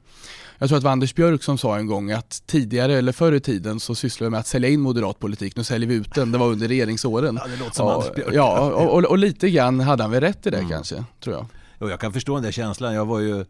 Jag 0.59 0.69
tror 0.69 0.77
att 0.77 0.83
det 0.83 0.85
var 0.85 0.93
Anders 0.93 1.15
Björk 1.15 1.43
som 1.43 1.59
sa 1.59 1.79
en 1.79 1.87
gång 1.87 2.11
att 2.11 2.43
tidigare 2.47 2.95
eller 2.95 3.13
förr 3.13 3.33
i 3.33 3.41
tiden 3.41 3.81
så 3.81 3.95
sysslade 3.95 4.29
vi 4.29 4.31
med 4.31 4.41
att 4.41 4.47
sälja 4.47 4.69
in 4.69 4.81
moderat 4.81 5.19
politik, 5.19 5.57
nu 5.57 5.65
säljer 5.65 5.89
vi 5.89 5.95
ut 5.95 6.15
den. 6.15 6.33
Det 6.33 6.39
var 6.39 6.47
under 6.47 6.69
regeringsåren. 6.69 7.41
Ja, 7.45 7.51
det 7.51 7.57
låter 7.57 7.75
som 7.75 7.87
och, 7.87 7.95
Anders 7.95 8.15
Björk. 8.15 8.35
Ja, 8.35 8.61
och, 8.61 8.95
och, 8.95 9.05
och, 9.05 9.19
lite 9.19 9.51
grann 9.51 9.81
hade 9.81 10.03
han 10.03 10.11
väl 10.11 10.21
rätt 10.21 10.47
i 10.47 10.51
det 10.51 10.59
mm. 10.59 10.71
kanske, 10.71 11.05
tror 11.21 11.37
jag. 11.37 11.47
Jo, 11.81 11.91
jag 11.91 12.01
kan 12.01 12.13
förstå 12.13 12.35
den 12.35 12.43
där 12.43 12.53
känslan. 12.53 12.95
Jag 12.95 13.07
var 13.07 13.21
ju 13.21 13.41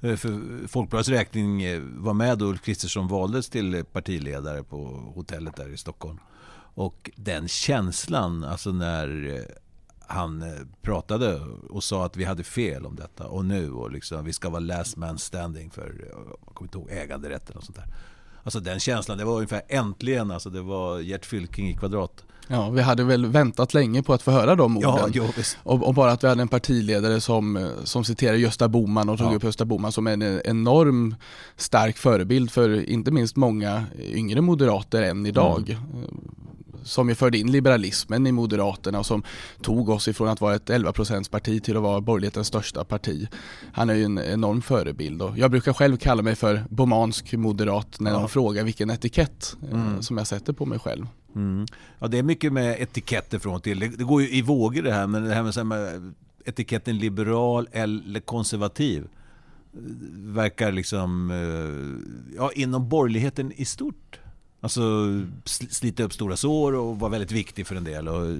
eh, 0.00 0.16
för 0.16 0.40
Folkbladets 0.68 1.08
räkning 1.08 1.62
eh, 1.62 1.80
var 1.80 2.14
med 2.14 2.38
då 2.38 2.44
Ulf 2.44 2.62
Kristersson 2.62 3.08
valdes 3.08 3.48
till 3.48 3.84
partiledare 3.92 4.62
på 4.62 4.76
hotellet 5.14 5.56
där 5.56 5.74
i 5.74 5.76
Stockholm. 5.76 6.18
Och 6.74 7.10
den 7.16 7.48
känslan, 7.48 8.44
alltså 8.44 8.72
när 8.72 9.36
eh, 9.36 9.56
han 10.06 10.42
eh, 10.42 10.48
pratade 10.82 11.40
och 11.70 11.84
sa 11.84 12.06
att 12.06 12.16
vi 12.16 12.24
hade 12.24 12.44
fel 12.44 12.86
om 12.86 12.96
detta 12.96 13.26
och 13.26 13.44
nu 13.44 13.72
och 13.72 13.90
liksom, 13.90 14.24
vi 14.24 14.32
ska 14.32 14.50
vara 14.50 14.60
last 14.60 14.96
man 14.96 15.18
standing 15.18 15.70
för, 15.70 15.94
jag 16.10 16.54
kommer 16.54 16.68
inte 16.68 16.78
ihåg, 16.78 16.88
äganderätten 16.90 17.56
och 17.56 17.64
sånt 17.64 17.76
där. 17.76 17.86
Alltså 18.42 18.60
den 18.60 18.80
känslan, 18.80 19.18
det 19.18 19.24
var 19.24 19.34
ungefär 19.34 19.62
äntligen, 19.68 20.30
alltså 20.30 20.50
det 20.50 20.60
var 20.60 21.00
Gert 21.00 21.26
Fylking 21.26 21.68
i 21.68 21.74
kvadrat. 21.74 22.24
Ja, 22.48 22.70
vi 22.70 22.82
hade 22.82 23.04
väl 23.04 23.26
väntat 23.26 23.74
länge 23.74 24.02
på 24.02 24.14
att 24.14 24.22
få 24.22 24.30
höra 24.30 24.54
de 24.54 24.76
orden. 24.76 24.90
Ja, 24.90 25.08
jo, 25.12 25.24
och, 25.62 25.86
och, 25.86 25.94
bara 25.94 26.12
att 26.12 26.24
vi 26.24 26.28
hade 26.28 26.42
en 26.42 26.48
partiledare 26.48 27.20
som, 27.20 27.70
som 27.84 28.04
citerade 28.04 28.38
Gösta 28.38 28.68
Boman 28.68 29.08
och 29.08 29.18
tog 29.18 29.32
ja. 29.32 29.36
upp 29.36 29.44
Gösta 29.44 29.64
Boman 29.64 29.92
som 29.92 30.06
en 30.06 30.22
enorm 30.22 31.14
stark 31.56 31.96
förebild 31.96 32.50
för 32.50 32.90
inte 32.90 33.10
minst 33.10 33.36
många 33.36 33.84
yngre 33.98 34.40
moderater 34.40 35.02
än 35.02 35.26
idag. 35.26 35.78
Mm 35.92 36.43
som 36.84 37.08
ju 37.08 37.14
förde 37.14 37.38
in 37.38 37.52
liberalismen 37.52 38.26
i 38.26 38.32
Moderaterna 38.32 38.98
och 38.98 39.06
som 39.06 39.22
tog 39.62 39.88
oss 39.88 40.08
ifrån 40.08 40.28
att 40.28 40.40
vara 40.40 40.54
ett 40.54 40.70
11 40.70 40.92
parti 41.30 41.62
till 41.62 41.76
att 41.76 41.82
vara 41.82 42.00
borgerlighetens 42.00 42.46
största 42.46 42.84
parti. 42.84 43.28
Han 43.72 43.90
är 43.90 43.94
ju 43.94 44.04
en 44.04 44.18
enorm 44.18 44.62
förebild 44.62 45.22
och 45.22 45.38
jag 45.38 45.50
brukar 45.50 45.72
själv 45.72 45.96
kalla 45.96 46.22
mig 46.22 46.34
för 46.34 46.64
bomansk 46.70 47.32
moderat 47.32 48.00
när 48.00 48.10
ja. 48.10 48.18
de 48.18 48.28
frågar 48.28 48.64
vilken 48.64 48.90
etikett 48.90 49.56
eh, 49.62 49.80
mm. 49.80 50.02
som 50.02 50.18
jag 50.18 50.26
sätter 50.26 50.52
på 50.52 50.66
mig 50.66 50.78
själv. 50.78 51.06
Mm. 51.34 51.66
Ja, 51.98 52.08
det 52.08 52.18
är 52.18 52.22
mycket 52.22 52.52
med 52.52 52.80
etiketter 52.80 53.38
från 53.38 53.54
och 53.54 53.62
till. 53.62 53.78
Det, 53.78 53.88
det 53.88 54.04
går 54.04 54.22
ju 54.22 54.30
i 54.30 54.42
vågor 54.42 54.82
det 54.82 54.92
här, 54.92 55.06
men 55.06 55.24
det 55.24 55.34
här 55.34 55.42
med, 55.42 55.66
med 55.66 56.14
etiketten 56.44 56.98
liberal 56.98 57.68
eller 57.72 58.20
konservativ 58.20 59.02
eh, 59.02 59.80
verkar 60.14 60.72
liksom, 60.72 61.30
eh, 61.30 62.36
ja, 62.36 62.50
inom 62.54 62.88
borgerligheten 62.88 63.52
i 63.56 63.64
stort 63.64 64.20
Alltså 64.64 64.82
slita 65.46 66.02
upp 66.02 66.12
stora 66.12 66.36
sår 66.36 66.74
och 66.74 66.98
vara 66.98 67.10
väldigt 67.10 67.32
viktig 67.32 67.66
för 67.66 67.76
en 67.76 67.84
del. 67.84 68.08
Och 68.08 68.36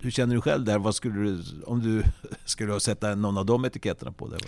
hur 0.00 0.10
känner 0.10 0.34
du 0.34 0.40
själv 0.40 0.64
där? 0.64 0.78
Vad 0.78 0.94
skulle 0.94 1.14
du, 1.14 1.42
om 1.66 1.82
du 1.82 2.02
skulle 2.44 2.80
sätta 2.80 3.14
någon 3.14 3.38
av 3.38 3.46
de 3.46 3.64
etiketterna 3.64 4.12
på 4.12 4.28
det? 4.28 4.38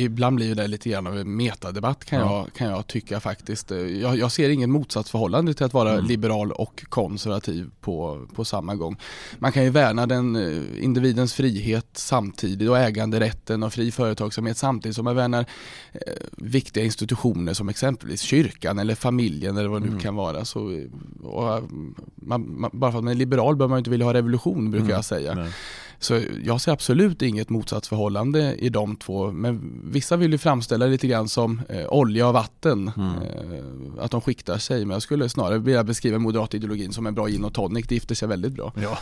Ibland 0.00 0.36
blir 0.36 0.54
det 0.54 0.66
lite 0.66 0.88
grann 0.88 1.06
av 1.06 1.18
en 1.18 1.36
metadebatt 1.36 2.04
kan, 2.04 2.20
ja. 2.20 2.38
jag, 2.38 2.52
kan 2.52 2.70
jag 2.70 2.86
tycka 2.86 3.20
faktiskt. 3.20 3.70
Jag, 3.70 4.16
jag 4.16 4.32
ser 4.32 4.48
ingen 4.48 4.70
motsatsförhållande 4.70 5.54
till 5.54 5.66
att 5.66 5.72
vara 5.72 5.92
mm. 5.92 6.06
liberal 6.06 6.52
och 6.52 6.84
konservativ 6.88 7.70
på, 7.80 8.26
på 8.34 8.44
samma 8.44 8.74
gång. 8.74 8.96
Man 9.38 9.52
kan 9.52 9.64
ju 9.64 9.70
värna 9.70 10.06
den 10.06 10.36
eh, 10.36 10.84
individens 10.84 11.34
frihet 11.34 11.86
samtidigt 11.92 12.70
och 12.70 12.78
äganderätten 12.78 13.62
och 13.62 13.72
fri 13.72 13.90
företagsamhet 13.90 14.56
samtidigt 14.56 14.96
som 14.96 15.04
man 15.04 15.16
värnar 15.16 15.46
eh, 15.92 16.00
viktiga 16.36 16.84
institutioner 16.84 17.54
som 17.54 17.68
exempelvis 17.68 18.20
kyrkan 18.20 18.78
eller 18.78 18.94
familjen 18.94 19.56
eller 19.56 19.68
vad 19.68 19.82
det 19.82 19.86
nu 19.86 19.90
mm. 19.90 20.02
kan 20.02 20.14
vara. 20.14 20.44
Så, 20.44 20.82
och, 21.22 21.62
man, 22.14 22.60
man, 22.60 22.70
bara 22.72 22.90
för 22.92 22.98
att 22.98 23.04
man 23.04 23.10
är 23.10 23.18
liberal 23.18 23.56
bör 23.56 23.68
man 23.68 23.78
inte 23.78 23.90
vilja 23.90 24.06
ha 24.06 24.14
revolution 24.14 24.70
brukar 24.70 24.86
mm. 24.86 24.93
Jag 24.94 25.04
säga. 25.04 25.34
Nej. 25.34 25.52
Så 25.98 26.20
jag 26.42 26.60
ser 26.60 26.72
absolut 26.72 27.22
inget 27.22 27.50
motsatsförhållande 27.50 28.54
i 28.54 28.68
de 28.68 28.96
två. 28.96 29.32
Men 29.32 29.80
vissa 29.92 30.16
vill 30.16 30.32
ju 30.32 30.38
framställa 30.38 30.84
det 30.84 30.90
lite 30.90 31.06
grann 31.06 31.28
som 31.28 31.62
eh, 31.68 31.86
olja 31.88 32.28
och 32.28 32.34
vatten. 32.34 32.90
Mm. 32.96 33.14
Eh, 33.22 34.04
att 34.04 34.10
de 34.10 34.20
skiktar 34.20 34.58
sig. 34.58 34.84
Men 34.84 34.90
jag 34.90 35.02
skulle 35.02 35.28
snarare 35.28 35.58
vilja 35.58 35.84
beskriva 35.84 36.18
moderatideologin 36.18 36.92
som 36.92 37.06
en 37.06 37.14
bra 37.14 37.26
gin 37.26 37.44
och 37.44 37.54
tonic. 37.54 37.86
Det 37.88 37.94
gifter 37.94 38.14
sig 38.14 38.28
väldigt 38.28 38.52
bra. 38.52 38.72
Ja. 38.82 38.98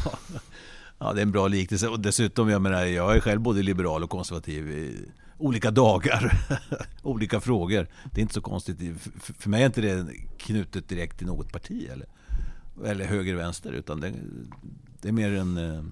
ja, 0.99 1.12
det 1.12 1.20
är 1.20 1.22
en 1.22 1.32
bra 1.32 1.49
liknelse. 1.49 1.88
Och 1.88 2.00
dessutom, 2.00 2.49
jag 2.49 2.62
menar, 2.62 2.84
jag 2.84 3.16
är 3.16 3.20
själv 3.20 3.40
både 3.40 3.62
liberal 3.62 4.02
och 4.02 4.11
konservativ 4.11 4.70
i 4.70 4.96
olika 5.38 5.70
dagar, 5.70 6.38
olika 7.02 7.40
frågor. 7.40 7.87
Det 8.12 8.20
är 8.20 8.22
inte 8.22 8.34
så 8.34 8.40
konstigt. 8.40 8.78
För 9.38 9.50
mig 9.50 9.62
är 9.62 9.66
inte 9.66 9.80
det 9.80 10.06
knutet 10.38 10.88
direkt 10.88 11.18
till 11.18 11.26
något 11.26 11.52
parti 11.52 11.88
eller, 11.92 12.06
eller 12.90 13.04
höger 13.04 13.34
vänster. 13.34 13.72
Utan 13.72 14.00
det, 14.00 14.12
det 15.02 15.09
är 15.09 15.12
mer 15.12 15.32
en 15.32 15.56
eh, 15.56 15.82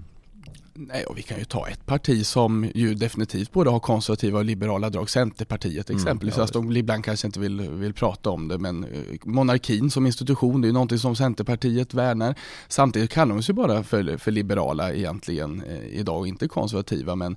Nej, 0.74 1.04
och 1.04 1.18
vi 1.18 1.22
kan 1.22 1.38
ju 1.38 1.44
ta 1.44 1.68
ett 1.68 1.86
parti 1.86 2.26
som 2.26 2.70
ju 2.74 2.94
definitivt 2.94 3.52
både 3.52 3.70
har 3.70 3.80
konservativa 3.80 4.38
och 4.38 4.44
liberala 4.44 4.90
drag. 4.90 5.10
Centerpartiet 5.10 5.90
mm, 5.90 5.98
exempelvis. 5.98 6.34
Mm, 6.34 6.38
ja, 6.38 6.42
alltså 6.42 6.60
de 6.60 6.76
ibland 6.76 7.04
kanske 7.04 7.26
inte 7.26 7.40
vill, 7.40 7.60
vill 7.60 7.94
prata 7.94 8.30
om 8.30 8.48
det 8.48 8.58
men 8.58 8.84
eh, 8.84 8.90
monarkin 9.24 9.90
som 9.90 10.06
institution 10.06 10.60
det 10.60 10.66
är 10.66 10.68
ju 10.68 10.72
någonting 10.72 10.98
som 10.98 11.16
Centerpartiet 11.16 11.94
värnar. 11.94 12.34
Samtidigt 12.68 13.10
kallar 13.10 13.34
de 13.34 13.42
sig 13.42 13.54
bara 13.54 13.82
för, 13.82 14.16
för 14.16 14.30
liberala 14.30 14.92
egentligen 14.92 15.62
eh, 15.62 15.84
idag 15.84 16.18
och 16.18 16.28
inte 16.28 16.48
konservativa 16.48 17.16
men 17.16 17.36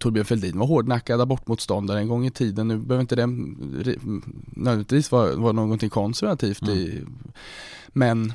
Torbjörn 0.00 0.26
Fälldin 0.26 0.58
var 0.58 0.66
hårdnackad 0.66 1.20
abortmotståndare 1.20 1.98
en 1.98 2.08
gång 2.08 2.26
i 2.26 2.30
tiden. 2.30 2.68
Nu 2.68 2.78
behöver 2.78 3.00
inte 3.00 3.16
det 3.16 3.26
nödvändigtvis 4.46 5.12
vara, 5.12 5.36
vara 5.36 5.52
någonting 5.52 5.90
konservativt 5.90 6.62
mm. 6.62 6.74
i, 6.74 7.04
men 7.88 8.32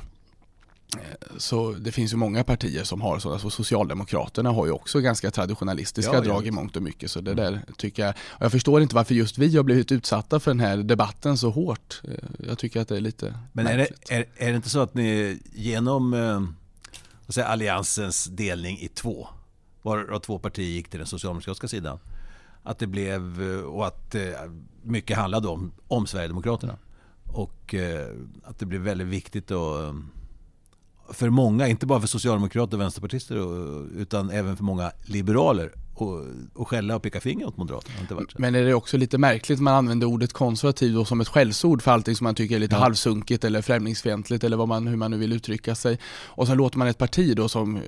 så 1.36 1.72
det 1.72 1.92
finns 1.92 2.12
ju 2.12 2.16
många 2.16 2.44
partier 2.44 2.84
som 2.84 3.00
har 3.00 3.18
sådana, 3.18 3.38
så 3.38 3.50
Socialdemokraterna 3.50 4.50
har 4.50 4.66
ju 4.66 4.72
också 4.72 5.00
ganska 5.00 5.30
traditionalistiska 5.30 6.14
ja, 6.14 6.20
drag 6.20 6.46
i 6.46 6.50
mångt 6.50 6.76
och 6.76 6.82
mycket. 6.82 7.10
Så 7.10 7.20
det 7.20 7.34
där 7.34 7.60
tycker 7.76 8.02
jag, 8.02 8.14
och 8.28 8.44
jag 8.44 8.52
förstår 8.52 8.82
inte 8.82 8.94
varför 8.94 9.14
just 9.14 9.38
vi 9.38 9.56
har 9.56 9.64
blivit 9.64 9.92
utsatta 9.92 10.40
för 10.40 10.50
den 10.50 10.60
här 10.60 10.76
debatten 10.76 11.38
så 11.38 11.50
hårt. 11.50 12.00
Eh, 12.04 12.14
jag 12.48 12.58
tycker 12.58 12.80
att 12.80 12.88
det 12.88 12.96
är 12.96 13.00
lite 13.00 13.34
Men 13.52 13.66
är 13.66 13.78
det, 13.78 13.88
är, 14.08 14.24
är 14.36 14.50
det 14.50 14.56
inte 14.56 14.68
så 14.68 14.80
att 14.80 14.94
ni 14.94 15.38
genom 15.52 16.14
eh, 16.14 16.40
säga, 17.32 17.46
alliansens 17.46 18.24
delning 18.24 18.78
i 18.78 18.88
två, 18.88 19.28
varav 19.82 20.18
två 20.18 20.38
partier 20.38 20.66
gick 20.66 20.88
till 20.88 20.98
den 20.98 21.06
socialdemokratiska 21.06 21.68
sidan, 21.68 21.98
att 22.62 22.78
det 22.78 22.86
blev, 22.86 23.42
eh, 23.42 23.60
och 23.60 23.86
att 23.86 24.14
eh, 24.14 24.22
mycket 24.82 25.16
handlade 25.16 25.48
om, 25.48 25.72
om 25.88 26.06
Sverigedemokraterna. 26.06 26.76
Och 27.26 27.74
eh, 27.74 28.08
att 28.44 28.58
det 28.58 28.66
blev 28.66 28.80
väldigt 28.80 29.06
viktigt 29.06 29.50
att 29.50 29.94
för 31.08 31.30
många, 31.30 31.68
inte 31.68 31.86
bara 31.86 32.00
för 32.00 32.08
socialdemokrater 32.08 32.76
och 32.76 32.80
vänsterpartister 32.80 33.36
utan 34.00 34.30
även 34.30 34.56
för 34.56 34.64
många 34.64 34.92
liberaler 35.04 35.72
och, 35.94 36.20
och 36.54 36.68
skälla 36.68 36.96
och 36.96 37.02
peka 37.02 37.20
finger 37.20 37.46
åt 37.46 37.56
Moderaterna. 37.56 38.26
Men 38.36 38.54
är 38.54 38.64
det 38.64 38.74
också 38.74 38.96
lite 38.96 39.18
märkligt 39.18 39.58
att 39.58 39.62
man 39.62 39.74
använder 39.74 40.06
ordet 40.06 40.32
konservativ 40.32 40.94
då 40.94 41.04
som 41.04 41.20
ett 41.20 41.28
skällsord 41.28 41.82
för 41.82 41.90
allting 41.90 42.16
som 42.16 42.24
man 42.24 42.34
tycker 42.34 42.54
är 42.54 42.60
lite 42.60 42.74
ja. 42.74 42.80
halvsunkigt 42.80 43.44
eller 43.44 43.62
främlingsfientligt 43.62 44.44
eller 44.44 44.56
vad 44.56 44.68
man, 44.68 44.86
hur 44.86 44.96
man 44.96 45.10
nu 45.10 45.16
vill 45.16 45.32
uttrycka 45.32 45.74
sig. 45.74 45.98
Och 46.24 46.46
sen 46.46 46.56
låter 46.56 46.78
man 46.78 46.88
ett 46.88 46.98
parti 46.98 47.36
då 47.36 47.48
som 47.48 47.80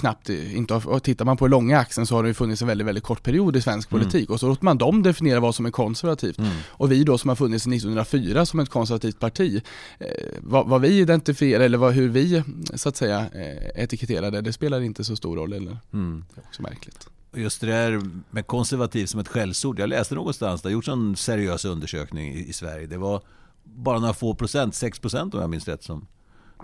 knappt 0.00 0.28
inte 0.28 0.74
har, 0.74 0.98
tittar 0.98 1.24
man 1.24 1.36
på 1.36 1.46
långa 1.46 1.78
axeln 1.78 2.06
så 2.06 2.14
har 2.14 2.22
det 2.22 2.34
funnits 2.34 2.62
en 2.62 2.68
väldigt, 2.68 2.86
väldigt 2.86 3.04
kort 3.04 3.22
period 3.22 3.56
i 3.56 3.62
svensk 3.62 3.92
mm. 3.92 4.02
politik 4.02 4.30
och 4.30 4.40
så 4.40 4.48
låter 4.48 4.64
man 4.64 4.78
dem 4.78 5.02
definiera 5.02 5.40
vad 5.40 5.54
som 5.54 5.66
är 5.66 5.70
konservativt. 5.70 6.38
Mm. 6.38 6.50
Och 6.68 6.92
vi 6.92 7.04
då 7.04 7.18
som 7.18 7.28
har 7.28 7.36
funnits 7.36 7.64
sedan 7.64 7.72
1904 7.72 8.46
som 8.46 8.60
ett 8.60 8.68
konservativt 8.68 9.20
parti, 9.20 9.62
eh, 9.98 10.06
vad, 10.40 10.68
vad, 10.68 10.80
vi 10.80 10.98
identifierar 10.98 11.64
eller 11.64 11.78
vad, 11.78 11.92
hur 11.92 12.08
vi 12.08 12.42
så 12.74 12.88
att 12.88 12.96
säga 12.96 13.28
eh, 13.34 13.82
etiketterar 13.82 14.30
det, 14.30 14.40
det 14.40 14.52
spelar 14.52 14.80
inte 14.80 15.04
så 15.04 15.16
stor 15.16 15.36
roll 15.36 15.52
eller? 15.52 15.78
Mm. 15.92 16.24
Det 16.34 16.40
är 16.40 16.44
också 16.44 16.62
märkligt. 16.62 17.08
Just 17.34 17.60
det 17.60 17.66
där 17.66 18.02
med 18.30 18.46
konservativ 18.46 19.06
som 19.06 19.20
ett 19.20 19.28
skällsord. 19.28 19.78
Jag 19.78 19.88
läste 19.88 20.14
någonstans, 20.14 20.62
det 20.62 20.68
har 20.68 20.72
gjorts 20.72 20.88
en 20.88 21.16
seriös 21.16 21.64
undersökning 21.64 22.34
i, 22.34 22.48
i 22.48 22.52
Sverige. 22.52 22.86
Det 22.86 22.98
var 22.98 23.22
bara 23.64 23.98
några 23.98 24.14
få 24.14 24.34
procent, 24.34 24.74
6 24.74 24.98
procent 24.98 25.34
om 25.34 25.40
jag 25.40 25.50
minns 25.50 25.68
rätt, 25.68 25.82
som, 25.82 26.06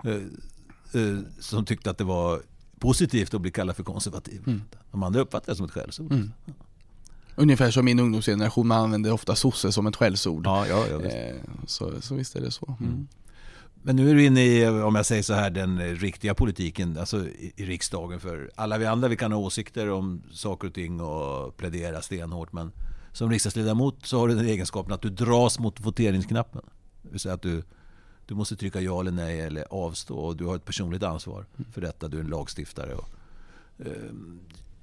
eh, 0.03 1.01
eh, 1.01 1.19
som 1.39 1.65
tyckte 1.65 1.89
att 1.89 1.97
det 1.97 2.03
var 2.03 2.41
positivt 2.79 3.33
att 3.33 3.41
bli 3.41 3.51
kallad 3.51 3.75
för 3.75 3.83
konservativ. 3.83 4.41
Mm. 4.47 4.61
De 4.91 5.03
andra 5.03 5.19
uppfattar 5.19 5.51
det 5.51 5.55
som 5.55 5.65
ett 5.65 5.71
skällsord. 5.71 6.11
Mm. 6.11 6.31
Ungefär 7.35 7.71
som 7.71 7.85
min 7.85 7.99
ungdomsgeneration, 7.99 8.67
man 8.67 8.83
använder 8.83 9.11
ofta 9.11 9.35
sosse 9.35 9.71
som 9.71 9.87
ett 9.87 9.95
skällsord. 9.95 10.45
Ja, 10.45 10.67
ja, 10.67 10.85
ja, 10.91 10.97
visst. 10.97 11.15
Eh, 11.15 11.35
så, 11.65 12.01
så 12.01 12.15
visst 12.15 12.35
är 12.35 12.41
det 12.41 12.51
så. 12.51 12.75
Mm. 12.79 12.91
mm. 12.91 13.07
Men 13.87 13.95
nu 13.95 14.09
är 14.09 14.15
du 14.15 14.25
inne 14.25 14.45
i, 14.45 14.67
om 14.67 14.95
jag 14.95 15.05
säger 15.05 15.23
så 15.23 15.33
här, 15.33 15.49
den 15.49 15.95
riktiga 15.95 16.33
politiken, 16.33 16.97
alltså 16.97 17.27
i, 17.27 17.53
i 17.55 17.65
riksdagen. 17.65 18.19
För 18.19 18.51
alla 18.55 18.77
vi 18.77 18.85
andra, 18.85 19.07
vi 19.07 19.15
kan 19.15 19.31
ha 19.31 19.39
åsikter 19.39 19.89
om 19.89 20.23
saker 20.31 20.67
och 20.67 20.73
ting 20.73 21.01
och 21.01 21.57
plädera 21.57 22.01
stenhårt. 22.01 22.53
Men 22.53 22.71
som 23.11 23.31
riksdagsledamot 23.31 24.05
så 24.05 24.19
har 24.19 24.27
du 24.27 24.35
den 24.35 24.45
egenskapen 24.45 24.93
att 24.93 25.01
du 25.01 25.09
dras 25.09 25.59
mot 25.59 25.79
voteringsknappen. 25.79 26.61
Det 27.01 27.09
vill 27.09 27.19
säga 27.19 27.33
att 27.33 27.41
du 27.41 27.63
du 28.25 28.35
måste 28.35 28.55
trycka 28.55 28.81
ja 28.81 28.99
eller 28.99 29.11
nej 29.11 29.41
eller 29.41 29.65
avstå 29.69 30.17
och 30.17 30.37
du 30.37 30.45
har 30.45 30.55
ett 30.55 30.65
personligt 30.65 31.03
ansvar 31.03 31.45
för 31.71 31.81
detta. 31.81 32.07
Du 32.07 32.17
är 32.17 32.21
en 32.21 32.29
lagstiftare. 32.29 32.93
Och, 32.93 33.09
eh, 33.79 34.13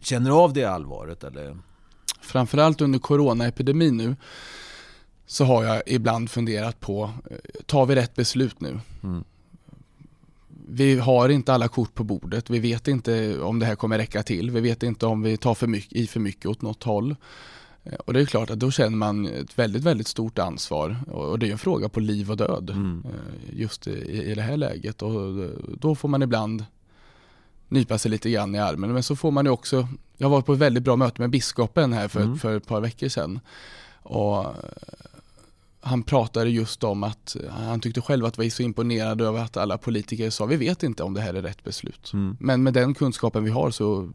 känner 0.00 0.30
du 0.30 0.36
av 0.36 0.52
det 0.52 0.64
allvaret? 0.64 1.24
Eller? 1.24 1.58
Framförallt 2.20 2.80
under 2.80 2.98
coronaepidemin 2.98 3.96
nu 3.96 4.16
så 5.26 5.44
har 5.44 5.64
jag 5.64 5.82
ibland 5.86 6.30
funderat 6.30 6.80
på, 6.80 7.10
eh, 7.30 7.36
tar 7.66 7.86
vi 7.86 7.94
rätt 7.94 8.14
beslut 8.14 8.60
nu? 8.60 8.80
Mm. 9.02 9.24
Vi 10.68 10.98
har 10.98 11.28
inte 11.28 11.52
alla 11.52 11.68
kort 11.68 11.94
på 11.94 12.04
bordet. 12.04 12.50
Vi 12.50 12.58
vet 12.58 12.88
inte 12.88 13.40
om 13.40 13.58
det 13.58 13.66
här 13.66 13.74
kommer 13.74 13.98
räcka 13.98 14.22
till. 14.22 14.50
Vi 14.50 14.60
vet 14.60 14.82
inte 14.82 15.06
om 15.06 15.22
vi 15.22 15.36
tar 15.36 15.54
för 15.54 15.66
mycket, 15.66 15.92
i 15.92 16.06
för 16.06 16.20
mycket 16.20 16.46
åt 16.46 16.62
något 16.62 16.82
håll. 16.82 17.16
Eh, 17.84 17.94
och 17.94 18.12
det 18.12 18.20
är 18.20 18.26
klart 18.26 18.50
att 18.50 18.58
då 18.58 18.70
känner 18.70 18.96
man 18.96 19.26
ett 19.26 19.58
väldigt, 19.58 19.82
väldigt 19.82 20.08
stort 20.08 20.38
ansvar 20.38 20.96
och 21.10 21.38
det 21.38 21.48
är 21.48 21.52
en 21.52 21.58
fråga 21.58 21.88
på 21.88 22.00
liv 22.00 22.30
och 22.30 22.36
död 22.36 22.70
mm. 22.70 23.04
Eh, 23.06 23.60
just 23.60 23.86
i, 23.86 24.22
i 24.30 24.34
det 24.34 24.42
här 24.42 24.56
läget 24.56 25.02
och 25.02 25.50
då 25.78 25.94
får 25.94 26.08
man 26.08 26.22
ibland 26.22 26.64
nypa 27.68 27.98
sig 27.98 28.10
lite 28.10 28.30
grann 28.30 28.54
i 28.54 28.58
armen. 28.58 28.92
Men 28.92 29.02
så 29.02 29.16
får 29.16 29.30
man 29.30 29.44
ju 29.44 29.50
också, 29.50 29.88
jag 30.16 30.28
var 30.28 30.42
på 30.42 30.52
ett 30.52 30.58
väldigt 30.58 30.82
bra 30.82 30.96
möte 30.96 31.20
med 31.20 31.30
biskopen 31.30 31.92
här 31.92 32.08
för, 32.08 32.20
mm. 32.20 32.38
för 32.38 32.56
ett 32.56 32.66
par 32.66 32.80
veckor 32.80 33.08
sedan 33.08 33.40
och 34.02 34.46
han 35.84 36.02
pratade 36.02 36.50
just 36.50 36.84
om 36.84 37.02
att 37.02 37.36
han 37.50 37.80
tyckte 37.80 38.00
själv 38.00 38.24
att 38.24 38.38
var 38.38 38.48
så 38.48 38.62
imponerad 38.62 39.20
över 39.20 39.40
att 39.40 39.56
alla 39.56 39.78
politiker 39.78 40.30
sa 40.30 40.46
vi 40.46 40.56
vet 40.56 40.82
inte 40.82 41.02
om 41.02 41.14
det 41.14 41.20
här 41.20 41.34
är 41.34 41.42
rätt 41.42 41.64
beslut. 41.64 42.10
Mm. 42.12 42.36
Men 42.40 42.62
med 42.62 42.74
den 42.74 42.94
kunskapen 42.94 43.44
vi 43.44 43.50
har 43.50 43.70
så 43.70 44.10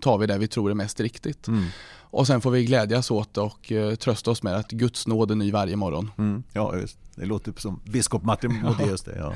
tar 0.00 0.18
vi 0.18 0.26
det 0.26 0.38
vi 0.38 0.48
tror 0.48 0.70
är 0.70 0.74
mest 0.74 1.00
riktigt. 1.00 1.48
Mm. 1.48 1.64
Och 1.96 2.26
sen 2.26 2.40
får 2.40 2.50
vi 2.50 2.64
glädjas 2.64 3.10
åt 3.10 3.38
och 3.38 3.72
uh, 3.72 3.94
trösta 3.94 4.30
oss 4.30 4.42
med 4.42 4.56
att 4.56 4.70
Guds 4.70 5.06
nåd 5.06 5.30
är 5.30 5.34
ny 5.34 5.52
varje 5.52 5.76
morgon. 5.76 6.10
Mm. 6.18 6.42
Ja, 6.52 6.76
just. 6.76 6.98
det 7.14 7.26
låter 7.26 7.54
som 7.56 7.80
biskop 7.84 8.22
Martin 8.22 8.62
Modéus 8.62 9.02
det. 9.04 9.18
Ja. 9.18 9.34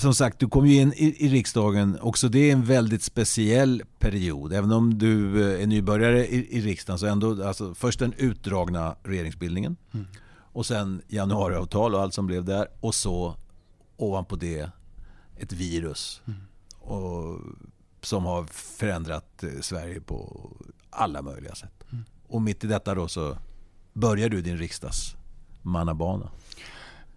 Som 0.00 0.14
sagt, 0.14 0.38
du 0.38 0.48
kom 0.48 0.66
ju 0.66 0.80
in 0.80 0.92
i, 0.92 1.26
i, 1.26 1.28
riksdagen. 1.28 1.98
Också 2.00 2.28
det 2.28 2.38
är 2.38 2.52
en 2.52 2.64
väldigt 2.64 3.02
speciell 3.02 3.82
period. 3.98 4.52
Även 4.52 4.72
om 4.72 4.98
du 4.98 5.42
eh, 5.54 5.62
är 5.62 5.66
nybörjare 5.66 6.26
i, 6.26 6.56
i 6.58 6.60
riksdagen 6.60 6.98
så 6.98 7.06
ändå, 7.06 7.46
alltså, 7.46 7.74
först 7.74 7.98
den 7.98 8.12
utdragna 8.12 8.96
regeringsbildningen. 9.02 9.76
Mm. 9.94 10.06
Och 10.52 10.66
sen 10.66 11.02
januariavtal 11.08 11.94
och 11.94 12.00
allt 12.00 12.14
som 12.14 12.26
blev 12.26 12.44
där. 12.44 12.68
Och 12.80 12.94
så 12.94 13.36
ovanpå 13.96 14.36
det 14.36 14.70
ett 15.36 15.52
virus. 15.52 16.22
Mm. 16.26 16.40
Och 16.78 17.40
som 18.02 18.24
har 18.24 18.44
förändrat 18.44 19.42
eh, 19.42 19.60
Sverige 19.60 20.00
på 20.00 20.50
alla 20.90 21.22
möjliga 21.22 21.54
sätt. 21.54 21.84
Mm. 21.92 22.04
Och 22.28 22.42
mitt 22.42 22.64
i 22.64 22.66
detta 22.66 22.94
då 22.94 23.08
så 23.08 23.36
börjar 23.92 24.28
du 24.28 24.42
din 24.42 24.58
riksdagsmannabana. 24.58 26.30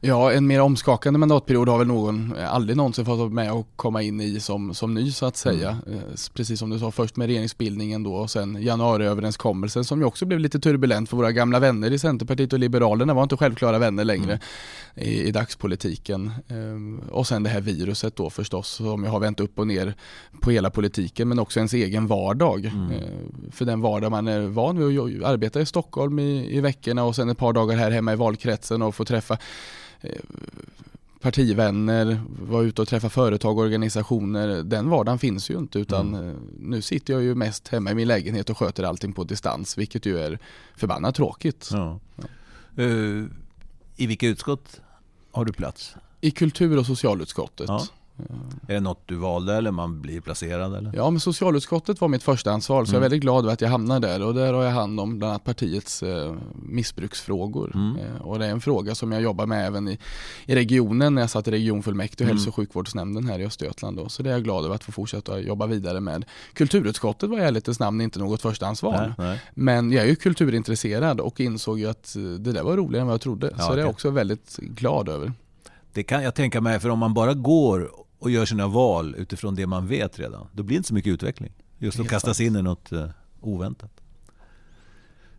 Ja, 0.06 0.32
en 0.32 0.48
mer 0.48 0.62
omskakande 0.62 1.20
mandatperiod 1.20 1.70
har 1.70 1.78
väl 1.78 1.88
någon 1.88 2.36
aldrig 2.50 2.78
någonsin 2.78 3.06
fått 3.06 3.20
vara 3.20 3.30
med 3.30 3.52
och 3.52 3.68
komma 3.76 4.02
in 4.02 4.22
i 4.22 4.40
som, 4.40 4.74
som 4.74 4.94
ny 4.94 5.12
så 5.12 5.26
att 5.26 5.38
säga. 5.38 5.78
Mm. 5.88 6.00
Eh, 6.00 6.04
precis 6.34 6.60
som 6.60 6.70
du 6.70 6.80
sa, 6.80 6.92
först 6.92 7.16
med 7.16 7.28
regeringsbildningen 7.28 8.04
då 8.04 8.14
och 8.14 8.32
sen 8.32 8.58
januariöverenskommelsen 8.62 9.84
som 9.84 10.00
ju 10.00 10.06
också 10.06 10.26
blev 10.26 10.40
lite 10.40 10.60
turbulent 10.60 11.10
för 11.10 11.18
våra 11.18 11.32
gamla 11.32 11.60
vänner 11.60 11.92
i 11.92 12.00
Centerpartiet 12.00 12.54
och 12.54 12.60
Liberalerna 12.60 13.14
var 13.14 13.24
inte 13.24 13.38
självklara 13.38 13.80
vänner 13.80 14.04
längre 14.04 14.40
mm. 14.96 15.10
i, 15.10 15.28
i 15.28 15.32
dagspolitiken. 15.32 16.32
Ehm, 16.48 17.00
och 17.12 17.28
sen 17.28 17.44
det 17.44 17.50
här 17.50 17.62
viruset 17.62 18.16
då 18.16 18.30
förstås 18.30 18.68
som 18.68 19.04
har 19.04 19.20
vänt 19.20 19.40
upp 19.40 19.60
och 19.60 19.68
ner 19.68 19.94
på 20.42 20.52
hela 20.52 20.70
politiken 20.70 21.28
men 21.28 21.40
också 21.40 21.60
ens 21.60 21.74
egen 21.74 22.08
vardag. 22.08 22.66
Mm. 22.66 22.92
Ehm, 22.92 23.52
för 23.52 23.66
den 23.66 23.82
vardag 23.82 24.12
man 24.12 24.28
är 24.28 24.42
van 24.42 24.88
vid 24.88 25.00
att 25.00 25.30
arbeta 25.30 25.62
i 25.62 25.66
Stockholm 25.66 26.20
i, 26.20 26.58
i 26.58 26.62
veckorna 26.62 27.04
och 27.04 27.16
sen 27.16 27.30
ett 27.30 27.38
par 27.38 27.54
dagar 27.54 27.78
här 27.78 27.92
hemma 27.92 28.14
i 28.14 28.16
valkretsen 28.16 28.82
och 28.82 28.96
få 28.96 29.06
träffa 29.06 29.38
Eh, 29.93 29.93
partivänner, 31.24 32.22
vara 32.42 32.64
ute 32.64 32.82
och 32.82 32.88
träffa 32.88 33.10
företag 33.10 33.58
och 33.58 33.64
organisationer. 33.64 34.64
Den 34.64 34.90
vardagen 34.90 35.20
finns 35.20 35.50
ju 35.50 35.58
inte 35.58 35.80
utan 35.80 36.14
mm. 36.14 36.30
Eh, 36.30 36.36
nu 36.60 36.82
sitter 36.82 37.14
jag 37.14 37.24
ju 37.24 37.36
mest 37.36 37.68
hemma 37.68 37.92
i 37.92 37.96
min 37.96 38.08
lägenhet 38.08 38.50
och 38.50 38.58
sköter 38.58 38.84
allting 38.84 39.14
på 39.14 39.24
distans 39.24 39.78
vilket 39.78 40.06
ju 40.06 40.20
är 40.20 40.40
förbannat 40.76 41.16
tråkigt. 41.16 41.70
Ja. 41.72 42.00
Ja. 42.16 42.84
Uh, 42.84 43.26
I 43.96 44.08
vilka 44.08 44.28
utskott 44.28 44.82
har 45.32 45.46
du 45.46 45.54
plats? 45.54 45.96
I 46.22 46.32
kultur 46.32 46.80
och 46.80 46.86
socialutskottet. 46.86 47.68
Ja. 47.68 47.88
Är 48.68 48.74
det 48.74 48.80
något 48.80 49.02
du 49.06 49.16
valde 49.16 49.54
eller 49.54 49.72
man 49.72 50.02
blir 50.02 50.22
placerad? 50.22 50.76
Eller? 50.76 50.92
Ja, 50.96 51.10
men 51.10 51.20
socialutskottet 51.20 52.02
var 52.02 52.08
mitt 52.08 52.24
första 52.24 52.52
ansvar 52.52 52.86
så 52.86 52.90
mm. 52.90 52.94
jag 52.94 52.96
är 52.96 52.98
mm. 52.98 53.02
väldigt 53.02 53.22
glad 53.22 53.44
över 53.44 53.54
att 53.54 53.62
jag 53.62 53.70
hamnade 53.70 54.08
där 54.08 54.26
och 54.26 54.34
där 54.34 54.54
har 54.54 54.64
jag 54.64 54.72
hand 54.72 55.00
om 55.00 55.18
bland 55.18 55.32
annat 55.32 55.44
partiets 55.44 56.04
eh, 56.04 56.36
missbruksfrågor. 56.56 57.72
Mm. 57.76 57.98
Eh, 57.98 58.22
och 58.22 58.40
det 58.40 58.46
är 58.46 58.50
en 58.50 58.62
fråga 58.62 58.96
som 58.96 59.12
jag 59.12 59.22
jobbar 59.22 59.46
med 59.46 59.68
även 59.68 59.88
i, 59.88 59.98
i 60.46 60.56
regionen 60.56 61.16
när 61.16 61.22
jag 61.22 61.30
satt 61.30 61.48
i 61.48 61.52
regionfullmäktige 61.52 62.24
och 62.24 62.30
mm. 62.30 62.38
hälso 62.38 62.50
och 62.50 62.56
sjukvårdsnämnden 62.56 63.28
här 63.28 63.40
i 63.40 63.46
Östergötland. 63.46 63.98
Då. 63.98 64.10
Så 64.10 64.24
det 64.24 64.30
är 64.30 64.34
jag 64.34 64.44
glad 64.44 64.66
över 64.66 64.76
att 64.76 64.84
få 64.84 64.92
fortsätta 64.92 65.40
jobba 65.40 65.66
vidare 65.66 66.00
med. 66.00 66.26
Kulturutskottet 66.54 67.30
var 67.30 67.40
i 67.40 67.42
ärlighetens 67.42 67.80
namn 67.80 68.02
inte 68.02 68.20
något 68.20 68.42
första 68.42 68.68
ansvar. 68.68 69.14
Nej, 69.18 69.28
nej. 69.28 69.42
Men 69.54 69.92
jag 69.92 70.04
är 70.04 70.08
ju 70.08 70.16
kulturintresserad 70.16 71.20
och 71.20 71.40
insåg 71.40 71.80
ju 71.80 71.90
att 71.90 72.14
det 72.40 72.52
där 72.52 72.64
var 72.64 72.78
roligare 72.78 73.02
än 73.02 73.08
vad 73.08 73.14
jag 73.14 73.22
trodde. 73.22 73.54
Ja, 73.58 73.64
så 73.64 73.76
det 73.76 73.82
är 73.82 73.84
jag 73.84 73.90
också 73.90 74.10
väldigt 74.10 74.58
glad 74.58 75.10
över. 75.10 75.34
Det 75.94 76.04
kan 76.04 76.24
jag 76.24 76.36
tänka 76.36 76.62
mig, 76.62 76.80
för 76.80 76.90
om 76.90 77.00
man 77.00 77.14
bara 77.14 77.34
går 77.34 77.92
och 78.20 78.32
gör 78.32 78.46
sina 78.46 78.68
val 78.68 79.16
utifrån 79.18 79.56
det 79.56 79.68
man 79.68 79.88
vet 79.88 80.20
redan, 80.20 80.48
då 80.52 80.64
blir 80.64 80.76
det 80.76 80.78
inte 80.78 80.88
så 80.88 80.94
mycket 80.94 81.14
utveckling. 81.14 81.54
Just 81.78 82.00
att 82.00 82.10
kastas 82.10 82.40
in 82.40 82.56
i 82.56 82.62
något 82.62 82.92
uh, 82.92 83.06
oväntat. 83.42 83.92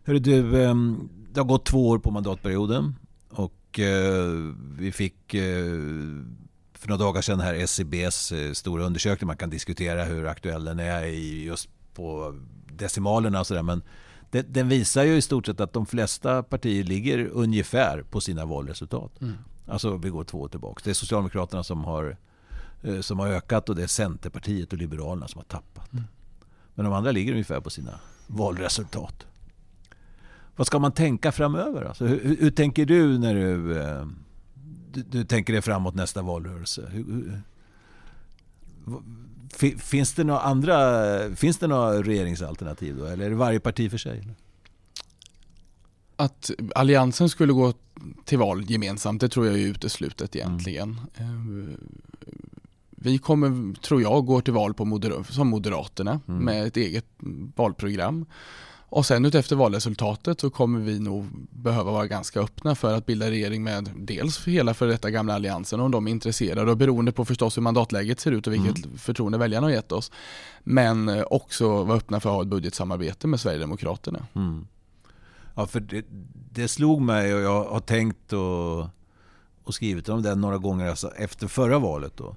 Hörru 0.03 0.19
du, 0.19 0.41
um, 0.41 1.09
det 1.31 1.39
har 1.39 1.45
gått 1.45 1.65
två 1.65 1.89
år 1.89 1.99
på 1.99 2.11
mandatperioden 2.11 2.95
och 3.29 3.79
uh, 3.79 4.53
vi 4.77 4.91
fick 4.91 5.33
uh, 5.33 5.41
för 6.73 6.89
några 6.89 7.03
dagar 7.03 7.21
sedan 7.21 7.39
här 7.39 7.53
SCBs 7.53 8.33
stora 8.53 8.83
undersökning. 8.83 9.27
Man 9.27 9.37
kan 9.37 9.49
diskutera 9.49 10.03
hur 10.03 10.25
aktuell 10.25 10.65
den 10.65 10.79
är 10.79 11.05
just 11.05 11.69
på 11.93 12.35
decimalerna 12.73 13.39
och 13.39 13.47
sådär. 13.47 13.63
Men 13.63 13.81
den 14.31 14.69
visar 14.69 15.03
ju 15.03 15.15
i 15.15 15.21
stort 15.21 15.45
sett 15.45 15.59
att 15.59 15.73
de 15.73 15.85
flesta 15.85 16.43
partier 16.43 16.83
ligger 16.83 17.27
ungefär 17.27 18.01
på 18.01 18.21
sina 18.21 18.45
valresultat. 18.45 19.21
Mm. 19.21 19.35
Alltså 19.65 19.97
vi 19.97 20.09
går 20.09 20.23
två 20.23 20.41
år 20.41 20.47
tillbaka. 20.47 20.81
Det 20.83 20.89
är 20.89 20.93
Socialdemokraterna 20.93 21.63
som 21.63 21.83
har, 21.83 22.17
eh, 22.81 22.99
som 22.99 23.19
har 23.19 23.27
ökat 23.27 23.69
och 23.69 23.75
det 23.75 23.83
är 23.83 23.87
Centerpartiet 23.87 24.73
och 24.73 24.79
Liberalerna 24.79 25.27
som 25.27 25.39
har 25.39 25.45
tappat. 25.45 25.93
Mm. 25.93 26.03
Men 26.75 26.85
de 26.85 26.93
andra 26.93 27.11
ligger 27.11 27.31
ungefär 27.31 27.59
på 27.59 27.69
sina 27.69 27.99
valresultat. 28.27 29.25
Vad 30.55 30.67
ska 30.67 30.79
man 30.79 30.91
tänka 30.91 31.31
framöver? 31.31 31.85
Alltså, 31.85 32.05
hur, 32.05 32.37
hur, 32.39 32.51
tänker 32.51 32.85
du 32.85 33.17
när 33.17 33.33
du, 33.33 33.79
eh, 33.81 34.05
du, 34.91 35.01
du, 35.01 35.23
tänker 35.23 35.53
dig 35.53 35.61
framåt 35.61 35.95
nästa 35.95 36.21
valrörelse? 36.21 36.89
Hur, 36.91 37.41
finns 39.77 40.13
det 40.13 40.23
några 40.23 40.39
andra 40.39 41.35
finns 41.35 41.57
det 41.57 41.67
några 41.67 42.01
regeringsalternativ 42.03 42.97
då? 42.97 43.05
Eller 43.05 43.25
är 43.25 43.29
det 43.29 43.35
varje 43.35 43.59
parti 43.59 43.91
för 43.91 43.97
sig? 43.97 44.27
Att 46.15 46.51
Alliansen 46.75 47.29
skulle 47.29 47.53
gå 47.53 47.73
till 48.25 48.37
val 48.37 48.63
gemensamt, 48.67 49.21
det 49.21 49.29
tror 49.29 49.45
jag 49.45 49.55
är 49.55 49.65
uteslutet 49.65 50.35
egentligen. 50.35 51.01
Mm. 51.17 51.77
Vi 52.89 53.17
kommer, 53.17 53.73
tror 53.81 54.01
jag, 54.01 54.25
gå 54.25 54.41
till 54.41 54.53
val 54.53 54.73
på 54.73 54.85
moder 54.85 55.23
som 55.29 55.47
Moderaterna 55.47 56.19
mm. 56.27 56.45
med 56.45 56.67
ett 56.67 56.77
eget 56.77 57.05
valprogram. 57.55 58.25
Och 58.89 59.05
sen 59.05 59.25
utefter 59.25 59.55
valresultatet 59.55 60.41
så 60.41 60.49
kommer 60.49 60.79
vi 60.79 60.99
nog 60.99 61.25
behöva 61.49 61.91
vara 61.91 62.07
ganska 62.07 62.39
öppna 62.39 62.75
för 62.75 62.93
att 62.93 63.05
bilda 63.05 63.29
regering 63.29 63.63
med 63.63 63.89
dels 63.95 64.47
hela 64.47 64.73
för 64.73 64.87
detta 64.87 65.11
gamla 65.11 65.33
alliansen 65.33 65.79
om 65.79 65.91
de 65.91 66.07
är 66.07 66.11
intresserade 66.11 66.71
och 66.71 66.77
beroende 66.77 67.11
på 67.11 67.25
förstås 67.25 67.57
hur 67.57 67.61
mandatläget 67.61 68.19
ser 68.19 68.31
ut 68.31 68.47
och 68.47 68.53
vilket 68.53 68.85
mm. 68.85 68.97
förtroende 68.97 69.37
väljarna 69.37 69.67
har 69.67 69.71
gett 69.71 69.91
oss. 69.91 70.11
Men 70.63 71.23
också 71.29 71.83
vara 71.83 71.97
öppna 71.97 72.19
för 72.19 72.29
att 72.29 72.35
ha 72.35 72.41
ett 72.41 72.47
budgetsamarbete 72.47 73.27
med 73.27 73.39
Sverigedemokraterna. 73.39 74.25
Mm. 74.33 74.67
Ja, 75.55 75.67
för 75.67 75.79
det, 75.79 76.05
det, 76.51 76.67
slog 76.67 77.01
mig 77.01 77.35
och 77.35 77.41
jag 77.41 77.63
har 77.63 77.79
tänkt 77.79 78.33
och, 78.33 78.79
och 79.63 79.73
skrivit 79.73 80.09
om 80.09 80.21
det 80.21 80.35
några 80.35 80.57
gånger 80.57 80.89
alltså 80.89 81.11
efter 81.11 81.47
förra 81.47 81.79
valet. 81.79 82.13
Då. 82.17 82.35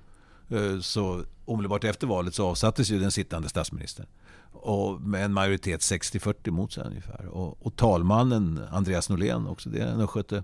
Eh, 0.48 0.80
så 0.80 1.24
omedelbart 1.44 1.84
efter 1.84 2.06
valet 2.06 2.34
så 2.34 2.46
avsattes 2.46 2.90
ju 2.90 2.98
den 2.98 3.10
sittande 3.10 3.48
statsministern. 3.48 4.06
Och 4.52 5.00
med 5.00 5.24
en 5.24 5.32
majoritet 5.32 5.80
60-40 5.80 6.50
mot 6.50 6.72
sig 6.72 6.84
ungefär. 6.84 7.26
Och, 7.26 7.66
och 7.66 7.76
talmannen 7.76 8.60
Andreas 8.70 9.08
Norlén, 9.08 9.46
också 9.46 9.70
det 9.70 9.80
en 9.80 10.00
östgöte, 10.00 10.42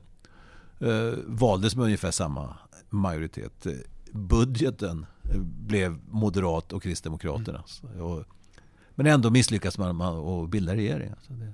eh, 0.78 1.12
valdes 1.26 1.76
med 1.76 1.84
ungefär 1.84 2.10
samma 2.10 2.56
majoritet. 2.90 3.66
Budgeten 4.12 5.06
blev 5.42 5.98
Moderat 6.10 6.72
och 6.72 6.82
Kristdemokraternas. 6.82 7.82
Mm. 7.94 8.24
men 8.94 9.06
ändå 9.06 9.30
misslyckas 9.30 9.78
man 9.78 9.96
med 9.96 10.06
att 10.06 10.50
bilda 10.50 10.74
regering. 10.74 11.10
Alltså 11.10 11.32
det, 11.32 11.52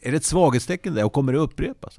är 0.00 0.10
det 0.10 0.16
ett 0.16 0.24
svaghetstecken 0.24 0.94
där 0.94 1.04
och 1.04 1.12
kommer 1.12 1.32
det 1.32 1.38
upprepas? 1.38 1.98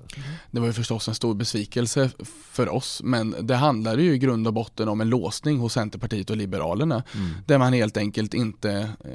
Det 0.51 0.59
var 0.59 0.67
ju 0.67 0.73
förstås 0.73 1.07
en 1.07 1.15
stor 1.15 1.33
besvikelse 1.33 2.09
för 2.51 2.69
oss 2.69 3.01
men 3.03 3.35
det 3.41 3.55
handlar 3.55 3.97
ju 3.97 4.13
i 4.13 4.17
grund 4.17 4.47
och 4.47 4.53
botten 4.53 4.87
om 4.87 5.01
en 5.01 5.09
låsning 5.09 5.57
hos 5.57 5.73
Centerpartiet 5.73 6.29
och 6.29 6.37
Liberalerna 6.37 7.03
mm. 7.15 7.33
där 7.45 7.57
man 7.57 7.73
helt 7.73 7.97
enkelt 7.97 8.33
inte 8.33 8.71
eh, 9.05 9.11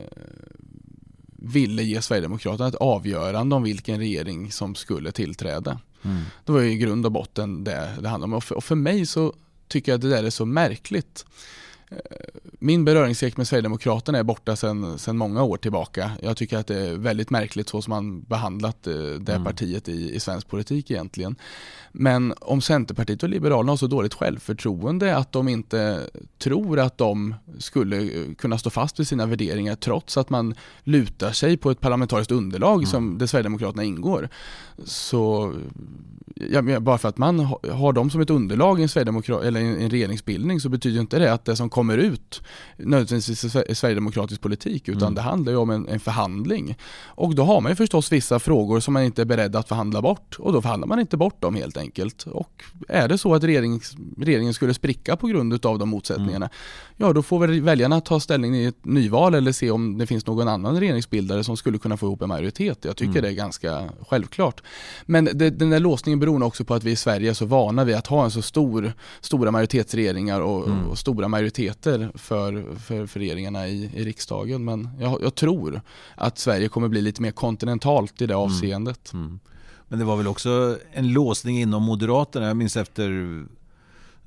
ville 1.36 1.82
ge 1.82 2.02
Sverigedemokraterna 2.02 2.68
ett 2.68 2.74
avgörande 2.74 3.56
om 3.56 3.62
vilken 3.62 3.98
regering 3.98 4.52
som 4.52 4.74
skulle 4.74 5.12
tillträda. 5.12 5.80
Mm. 6.02 6.22
Det 6.44 6.52
var 6.52 6.60
ju 6.60 6.70
i 6.70 6.76
grund 6.76 7.06
och 7.06 7.12
botten 7.12 7.64
det 7.64 7.96
det 8.00 8.08
handlade 8.08 8.32
om 8.32 8.32
och 8.32 8.44
för, 8.44 8.54
och 8.54 8.64
för 8.64 8.74
mig 8.74 9.06
så 9.06 9.34
tycker 9.68 9.92
jag 9.92 9.96
att 9.96 10.02
det 10.02 10.08
där 10.08 10.24
är 10.24 10.30
så 10.30 10.44
märkligt 10.46 11.24
min 12.62 12.84
beröringslek 12.84 13.36
med 13.36 13.48
Sverigedemokraterna 13.48 14.18
är 14.18 14.22
borta 14.22 14.56
sedan, 14.56 14.98
många 15.08 15.42
år 15.42 15.56
tillbaka. 15.56 16.10
Jag 16.22 16.36
tycker 16.36 16.58
att 16.58 16.66
det 16.66 16.88
är 16.88 16.94
väldigt 16.94 17.30
märkligt 17.30 17.68
så 17.68 17.82
som 17.82 17.90
man 17.90 18.22
behandlat 18.22 18.86
eh, 18.86 18.94
det 18.94 19.32
mm. 19.32 19.44
partiet 19.44 19.88
i, 19.88 20.14
i 20.14 20.20
svensk 20.20 20.48
politik 20.48 20.90
egentligen. 20.90 21.36
Men 21.92 22.34
om 22.40 22.60
Centerpartiet 22.60 23.22
och 23.22 23.28
Liberalerna 23.28 23.72
har 23.72 23.76
så 23.76 23.86
dåligt 23.86 24.14
självförtroende 24.14 25.16
att 25.16 25.32
de 25.32 25.48
inte 25.48 26.00
tror 26.38 26.78
att 26.78 26.98
de 26.98 27.34
skulle 27.58 28.10
kunna 28.34 28.58
stå 28.58 28.70
fast 28.70 29.00
vid 29.00 29.08
sina 29.08 29.26
värderingar 29.26 29.74
trots 29.74 30.16
att 30.16 30.30
man 30.30 30.54
lutar 30.82 31.32
sig 31.32 31.56
på 31.56 31.70
ett 31.70 31.80
parlamentariskt 31.80 32.32
underlag 32.32 32.74
mm. 32.74 32.86
som 32.86 33.18
det 33.18 33.28
Sverigedemokraterna 33.28 33.84
ingår. 33.84 34.28
Så 34.84 35.54
ja, 36.34 36.80
bara 36.80 36.98
för 36.98 37.08
att 37.08 37.18
man 37.18 37.38
har 37.72 37.92
dem 37.92 38.10
som 38.10 38.20
ett 38.20 38.30
underlag 38.30 38.80
i 38.80 38.82
en, 38.82 38.88
eller 39.42 39.60
en 39.60 39.90
regeringsbildning 39.90 40.60
så 40.60 40.68
betyder 40.68 41.00
inte 41.00 41.18
det 41.18 41.32
att 41.32 41.44
det 41.44 41.56
som 41.56 41.70
kommer 41.70 41.98
ut 41.98 42.42
nödvändigtvis 42.76 43.56
är 43.56 43.74
sverigedemokratisk 43.74 44.40
politik 44.40 44.88
utan 44.88 45.02
mm. 45.02 45.14
det 45.14 45.20
handlar 45.20 45.52
ju 45.52 45.58
om 45.58 45.70
en, 45.70 45.88
en, 45.88 46.00
förhandling. 46.00 46.76
Och 47.04 47.34
då 47.34 47.44
har 47.44 47.60
man 47.60 47.72
ju 47.72 47.76
förstås 47.76 48.12
vissa 48.12 48.38
frågor 48.38 48.80
som 48.80 48.94
man 48.94 49.02
inte 49.02 49.22
är 49.22 49.26
beredd 49.26 49.56
att 49.56 49.68
förhandla 49.68 50.02
bort 50.02 50.36
och 50.38 50.52
då 50.52 50.62
förhandlar 50.62 50.88
man 50.88 51.00
inte 51.00 51.16
bort 51.16 51.40
dem 51.40 51.54
helt 51.54 51.76
enkelt. 51.76 52.22
Och 52.22 52.62
är 52.88 53.08
det 53.08 53.18
så 53.18 53.34
att 53.34 53.44
regerings, 53.44 53.96
regeringen 54.18 54.54
skulle 54.54 54.74
spricka 54.74 55.16
på 55.16 55.26
grund 55.26 55.66
av 55.66 55.78
de 55.78 55.88
motsättningarna, 55.88 56.36
mm. 56.36 56.50
Ja 56.96 57.12
då 57.12 57.22
får 57.22 57.38
väl 57.38 57.60
väljarna 57.60 58.00
ta 58.00 58.20
ställning 58.20 58.56
i 58.56 58.64
ett 58.64 58.84
nyval 58.84 59.34
eller 59.34 59.52
se 59.52 59.70
om 59.70 59.98
det 59.98 60.06
finns 60.06 60.26
någon 60.26 60.48
annan 60.48 60.80
regeringsbildare 60.80 61.44
som 61.44 61.56
skulle 61.56 61.78
kunna 61.78 61.96
få 61.96 62.06
ihop 62.06 62.22
en 62.22 62.28
majoritet. 62.28 62.84
Jag 62.84 62.96
tycker 62.96 63.10
mm. 63.10 63.22
det 63.22 63.28
är 63.28 63.32
ganska 63.32 63.88
självklart. 64.08 64.62
Men 65.06 65.24
det, 65.24 65.50
den 65.50 65.70
där 65.70 65.80
låsningen 65.80 66.20
beror 66.20 66.42
också 66.42 66.64
på 66.64 66.74
att 66.74 66.84
vi 66.84 66.90
i 66.90 66.96
Sverige 66.96 67.30
är 67.30 67.34
så 67.34 67.46
vana 67.46 67.84
vid 67.84 67.96
att 67.96 68.06
ha 68.06 68.24
en 68.24 68.30
så 68.30 68.42
stor, 68.42 68.92
stora 69.20 69.50
majoritetsregeringar 69.50 70.40
och, 70.40 70.66
mm. 70.66 70.86
och 70.86 70.98
stora 70.98 71.28
majoriteter 71.28 72.12
för, 72.14 72.76
för, 72.78 73.06
för 73.06 73.20
regeringarna 73.20 73.68
i, 73.68 73.90
i 73.94 74.04
riksdagen. 74.04 74.64
Men 74.64 74.88
jag, 75.00 75.22
jag, 75.22 75.34
tror 75.34 75.80
att 76.14 76.38
Sverige 76.38 76.68
kommer 76.68 76.88
bli 76.88 77.00
lite 77.00 77.22
mer 77.22 77.30
kontinentalt 77.30 78.22
i 78.22 78.26
det 78.26 78.34
mm. 78.34 78.44
avseendet. 78.44 79.12
Mm. 79.12 79.40
Men 79.88 79.98
det 79.98 80.04
var 80.04 80.16
väl 80.16 80.28
också 80.28 80.78
en 80.92 81.12
låsning 81.12 81.60
inom 81.60 81.82
Moderaterna. 81.82 82.46
Jag 82.46 82.56
minns 82.56 82.76
efter, 82.76 83.10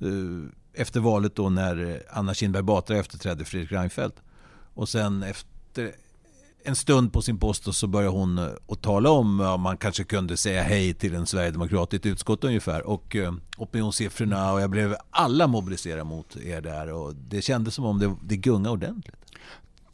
uh, 0.02 0.44
efter 0.76 1.00
valet 1.00 1.36
då 1.36 1.48
när 1.48 1.90
eh, 1.90 2.18
Anna 2.18 2.34
Kinberg 2.34 2.62
Batra 2.62 2.96
efterträdde 2.96 3.44
Fredrik 3.44 3.72
Reinfeldt. 3.72 4.16
Och 4.74 4.88
sen 4.88 5.22
efter 5.22 5.92
en 6.62 6.76
stund 6.76 7.12
på 7.12 7.22
sin 7.22 7.38
post 7.38 7.74
så 7.74 7.86
började 7.86 8.16
hon 8.16 8.38
eh, 8.38 8.48
att 8.68 8.82
tala 8.82 9.10
om 9.10 9.40
att 9.40 9.60
man 9.60 9.76
kanske 9.76 10.04
kunde 10.04 10.36
säga 10.36 10.62
hej 10.62 10.94
till 10.94 11.14
en 11.14 11.26
sverigedemokrat 11.26 11.92
i 11.92 11.96
ett 11.96 12.06
utskott 12.06 12.44
ungefär. 12.44 12.82
Och 12.82 13.16
eh, 13.16 13.34
opinionssiffrorna 13.56 14.52
och 14.52 14.60
jag 14.60 14.70
blev 14.70 14.96
alla 15.10 15.46
mobiliserade 15.46 16.04
mot 16.04 16.36
er 16.36 16.60
där 16.60 16.92
och 16.92 17.14
det 17.14 17.42
kändes 17.42 17.74
som 17.74 17.84
om 17.84 17.98
det, 17.98 18.14
det 18.22 18.36
gungade 18.36 18.72
ordentligt. 18.72 19.25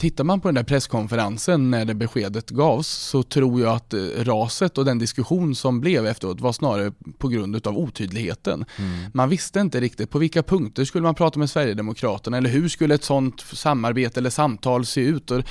Tittar 0.03 0.23
man 0.23 0.41
på 0.41 0.47
den 0.47 0.55
där 0.55 0.63
presskonferensen 0.63 1.71
när 1.71 1.85
det 1.85 1.93
beskedet 1.93 2.49
gavs 2.49 2.87
så 2.87 3.23
tror 3.23 3.61
jag 3.61 3.75
att 3.75 3.93
eh, 3.93 3.99
raset 3.99 4.77
och 4.77 4.85
den 4.85 4.99
diskussion 4.99 5.55
som 5.55 5.81
blev 5.81 6.07
efteråt 6.07 6.41
var 6.41 6.51
snarare 6.53 6.91
på 7.17 7.27
grund 7.27 7.67
av 7.67 7.77
otydligheten. 7.77 8.65
Mm. 8.77 9.11
Man 9.13 9.29
visste 9.29 9.59
inte 9.59 9.79
riktigt 9.79 10.09
på 10.09 10.19
vilka 10.19 10.43
punkter 10.43 10.85
skulle 10.85 11.01
man 11.01 11.15
prata 11.15 11.39
med 11.39 11.49
Sverigedemokraterna 11.49 12.37
eller 12.37 12.49
hur 12.49 12.69
skulle 12.69 12.95
ett 12.95 13.03
sådant 13.03 13.41
samarbete 13.41 14.19
eller 14.19 14.29
samtal 14.29 14.85
se 14.85 15.01
ut. 15.01 15.31
Och 15.31 15.43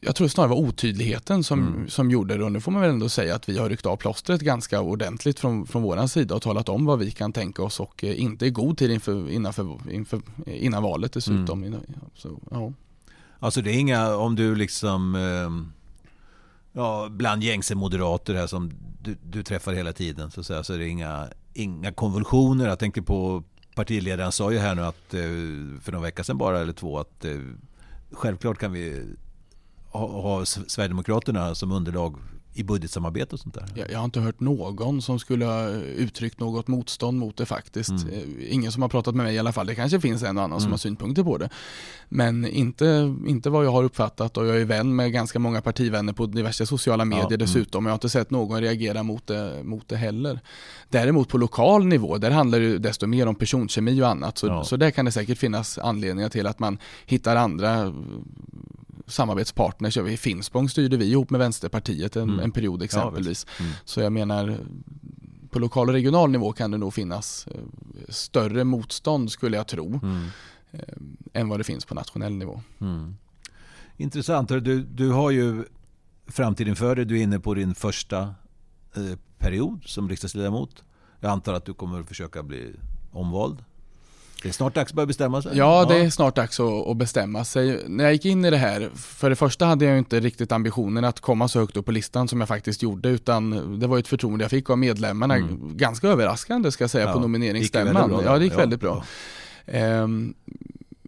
jag 0.00 0.16
tror 0.16 0.28
snarare 0.28 0.50
var 0.50 0.56
otydligheten 0.56 1.44
som, 1.44 1.60
mm. 1.60 1.88
som 1.88 2.10
gjorde 2.10 2.36
det 2.36 2.44
och 2.44 2.52
nu 2.52 2.60
får 2.60 2.72
man 2.72 2.82
väl 2.82 2.90
ändå 2.90 3.08
säga 3.08 3.34
att 3.34 3.48
vi 3.48 3.58
har 3.58 3.68
ryckt 3.68 3.86
av 3.86 3.96
plåstret 3.96 4.40
ganska 4.40 4.80
ordentligt 4.80 5.40
från, 5.40 5.66
från 5.66 5.82
vår 5.82 6.06
sida 6.06 6.34
och 6.34 6.42
talat 6.42 6.68
om 6.68 6.84
vad 6.84 6.98
vi 6.98 7.10
kan 7.10 7.32
tänka 7.32 7.62
oss 7.62 7.80
och 7.80 8.04
eh, 8.04 8.20
inte 8.22 8.46
i 8.46 8.50
god 8.50 8.78
tid 8.78 8.90
inför, 8.90 9.30
innanför, 9.30 9.78
inför, 9.90 10.20
innan 10.46 10.82
valet 10.82 11.12
dessutom. 11.12 11.64
Mm. 11.64 11.80
Så, 12.14 12.40
ja. 12.50 12.72
Alltså 13.44 13.62
det 13.62 13.70
är 13.70 13.78
inga, 13.78 14.16
om 14.16 14.36
du 14.36 14.54
liksom, 14.54 15.14
ehm, 15.14 15.72
ja, 16.72 17.08
bland 17.10 17.42
gängse 17.42 17.74
moderater 17.74 18.34
här 18.34 18.46
som 18.46 18.72
du, 19.02 19.16
du 19.22 19.42
träffar 19.42 19.72
hela 19.72 19.92
tiden 19.92 20.30
så, 20.30 20.42
så, 20.64 20.72
är 20.72 20.78
det 20.78 20.88
inga, 20.88 21.28
inga 21.54 21.92
konvulsioner. 21.92 22.68
Jag 22.68 22.78
tänker 22.78 23.02
på 23.02 23.44
partiledaren 23.74 24.32
sa 24.32 24.52
ju 24.52 24.58
här 24.58 24.74
nu 24.74 24.82
att 24.82 25.14
eh, 25.14 25.80
för 25.82 25.92
någon 25.92 26.02
vecka 26.02 26.24
sedan 26.24 26.38
bara 26.38 26.60
eller 26.60 26.72
två 26.72 26.98
att 26.98 27.24
eh, 27.24 27.38
självklart 28.12 28.58
kan 28.58 28.72
vi 28.72 29.14
ha, 29.90 30.06
ha 30.22 30.44
Sverigedemokraterna 30.44 31.54
som 31.54 31.72
underlag 31.72 32.16
i 32.54 32.62
budgetsamarbete 32.62 33.34
och 33.34 33.40
sånt 33.40 33.54
där? 33.54 33.66
Jag, 33.74 33.90
jag, 33.90 33.98
har 33.98 34.04
inte 34.04 34.20
hört 34.20 34.40
någon 34.40 35.02
som 35.02 35.18
skulle 35.18 35.44
ha 35.44 35.68
uttryckt 35.70 36.40
något 36.40 36.68
motstånd 36.68 37.18
mot 37.18 37.36
det 37.36 37.46
faktiskt. 37.46 37.90
Mm. 37.90 38.08
Eh, 38.14 38.54
ingen 38.54 38.72
som 38.72 38.82
har 38.82 38.88
pratat 38.88 39.14
med 39.14 39.26
mig 39.26 39.34
i 39.34 39.38
alla 39.38 39.52
fall. 39.52 39.66
Det 39.66 39.74
kanske 39.74 40.00
finns 40.00 40.22
en 40.22 40.36
och 40.36 40.42
annan 40.42 40.50
mm. 40.50 40.60
som 40.60 40.70
har 40.70 40.78
synpunkter 40.78 41.22
på 41.22 41.38
det. 41.38 41.48
Men 42.08 42.46
inte, 42.46 43.14
inte 43.26 43.50
vad 43.50 43.64
jag 43.64 43.70
har 43.70 43.84
uppfattat 43.84 44.36
och 44.36 44.46
jag 44.46 44.60
är 44.60 44.64
vän 44.64 44.96
med 44.96 45.12
ganska 45.12 45.38
många 45.38 45.60
partivänner 45.60 46.12
på 46.12 46.26
diverse 46.26 46.66
sociala 46.66 47.04
medier 47.04 47.26
ja. 47.30 47.36
dessutom. 47.36 47.78
Mm. 47.78 47.86
Jag 47.86 47.92
har 47.92 47.96
inte 47.96 48.08
sett 48.08 48.30
någon 48.30 48.60
reagera 48.60 49.02
mot 49.02 49.26
det, 49.26 49.64
mot 49.64 49.88
det 49.88 49.96
heller. 49.96 50.40
Däremot 50.88 51.28
på 51.28 51.38
lokal 51.38 51.86
nivå, 51.86 52.18
där 52.18 52.30
handlar 52.30 52.60
det 52.60 52.78
desto 52.78 53.06
mer 53.06 53.26
om 53.26 53.34
personkemi 53.34 54.02
och 54.02 54.08
annat. 54.08 54.38
Så, 54.38 54.46
ja. 54.46 54.64
så 54.64 54.76
där 54.76 54.90
kan 54.90 55.04
det 55.04 55.12
säkert 55.12 55.38
finnas 55.38 55.78
anledningar 55.78 56.28
till 56.28 56.46
att 56.46 56.58
man 56.58 56.78
hittar 57.06 57.36
andra 57.36 57.92
samarbetspartners. 59.14 59.96
I 59.96 60.16
Finspång 60.16 60.68
styrde 60.68 60.96
vi 60.96 61.04
ihop 61.04 61.30
med 61.30 61.38
Vänsterpartiet 61.38 62.16
en, 62.16 62.22
mm. 62.22 62.40
en 62.40 62.52
period 62.52 62.82
exempelvis. 62.82 63.46
Ja, 63.58 63.64
mm. 63.64 63.76
Så 63.84 64.00
jag 64.00 64.12
menar 64.12 64.58
på 65.50 65.58
lokal 65.58 65.88
och 65.88 65.94
regional 65.94 66.30
nivå 66.30 66.52
kan 66.52 66.70
det 66.70 66.78
nog 66.78 66.94
finnas 66.94 67.46
eh, 67.46 67.60
större 68.08 68.64
motstånd 68.64 69.32
skulle 69.32 69.56
jag 69.56 69.66
tro 69.66 70.00
mm. 70.02 70.26
eh, 70.70 70.80
än 71.32 71.48
vad 71.48 71.60
det 71.60 71.64
finns 71.64 71.84
på 71.84 71.94
nationell 71.94 72.32
nivå. 72.32 72.62
Mm. 72.80 73.16
Intressant. 73.96 74.48
Du, 74.48 74.82
du 74.82 75.10
har 75.10 75.30
ju 75.30 75.64
framtiden 76.26 76.76
för 76.76 76.96
dig. 76.96 77.04
Du 77.04 77.18
är 77.18 77.22
inne 77.22 77.40
på 77.40 77.54
din 77.54 77.74
första 77.74 78.20
eh, 78.96 79.18
period 79.38 79.82
som 79.86 80.08
riksdagsledamot. 80.08 80.84
Jag 81.20 81.30
antar 81.30 81.54
att 81.54 81.64
du 81.64 81.74
kommer 81.74 82.02
försöka 82.02 82.42
bli 82.42 82.72
omvald. 83.12 83.64
Det 84.44 84.50
är 84.50 84.52
snart 84.52 84.74
dags 84.74 84.90
att 84.90 84.94
börja 84.96 85.06
bestämma 85.06 85.42
sig. 85.42 85.56
Ja, 85.56 85.86
det 85.88 85.96
är 85.96 86.10
snart 86.10 86.36
dags 86.36 86.60
att 86.60 86.96
bestämma 86.96 87.44
sig. 87.44 87.84
När 87.86 88.04
jag 88.04 88.12
gick 88.12 88.24
in 88.24 88.44
i 88.44 88.50
det 88.50 88.56
här, 88.56 88.90
för 88.94 89.30
det 89.30 89.36
första 89.36 89.66
hade 89.66 89.84
jag 89.84 89.98
inte 89.98 90.20
riktigt 90.20 90.52
ambitionen 90.52 91.04
att 91.04 91.20
komma 91.20 91.48
så 91.48 91.60
högt 91.60 91.76
upp 91.76 91.86
på 91.86 91.92
listan 91.92 92.28
som 92.28 92.40
jag 92.40 92.48
faktiskt 92.48 92.82
gjorde, 92.82 93.08
utan 93.08 93.78
det 93.80 93.86
var 93.86 93.98
ett 93.98 94.08
förtroende 94.08 94.44
jag 94.44 94.50
fick 94.50 94.70
av 94.70 94.78
medlemmarna. 94.78 95.36
Mm. 95.36 95.76
Ganska 95.76 96.08
överraskande 96.08 96.72
ska 96.72 96.84
jag 96.84 96.90
säga 96.90 97.04
ja, 97.04 97.12
på 97.12 97.20
nomineringsstämman. 97.20 98.22
Ja, 98.24 98.38
det 98.38 98.44
gick 98.44 98.58
väldigt 98.58 98.80
bra. 98.80 99.04
Ja. 99.66 100.02
Um, 100.02 100.34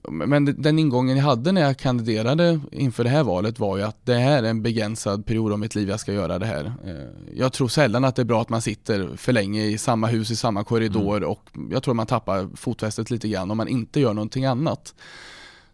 men 0.08 0.62
den 0.62 0.78
ingången 0.78 1.16
jag 1.16 1.24
hade 1.24 1.52
när 1.52 1.60
jag 1.60 1.78
kandiderade 1.78 2.60
inför 2.72 3.04
det 3.04 3.10
här 3.10 3.24
valet 3.24 3.58
var 3.58 3.76
ju 3.76 3.82
att 3.82 4.06
det 4.06 4.14
här 4.14 4.42
är 4.42 4.48
en 4.48 4.62
begränsad 4.62 5.26
period 5.26 5.52
av 5.52 5.58
mitt 5.58 5.74
liv 5.74 5.88
jag 5.88 6.00
ska 6.00 6.12
göra 6.12 6.38
det 6.38 6.46
här. 6.46 6.72
Eh, 6.84 7.36
jag 7.36 7.52
tror 7.52 7.68
sällan 7.68 8.04
att 8.04 8.16
det 8.16 8.22
är 8.22 8.26
bra 8.26 8.40
att 8.40 8.48
man 8.48 8.62
sitter 8.62 9.16
för 9.16 9.32
länge 9.32 9.64
i 9.64 9.78
samma 9.78 10.06
hus, 10.06 10.30
i 10.30 10.36
samma 10.36 10.64
korridor 10.64 11.16
mm. 11.16 11.28
och 11.28 11.50
jag 11.70 11.82
tror 11.82 11.94
man 11.94 12.06
tappar 12.06 12.48
fotfästet 12.56 13.10
lite 13.10 13.28
grann 13.28 13.50
om 13.50 13.56
man 13.56 13.68
inte 13.68 14.00
gör 14.00 14.14
någonting 14.14 14.44
annat. 14.44 14.94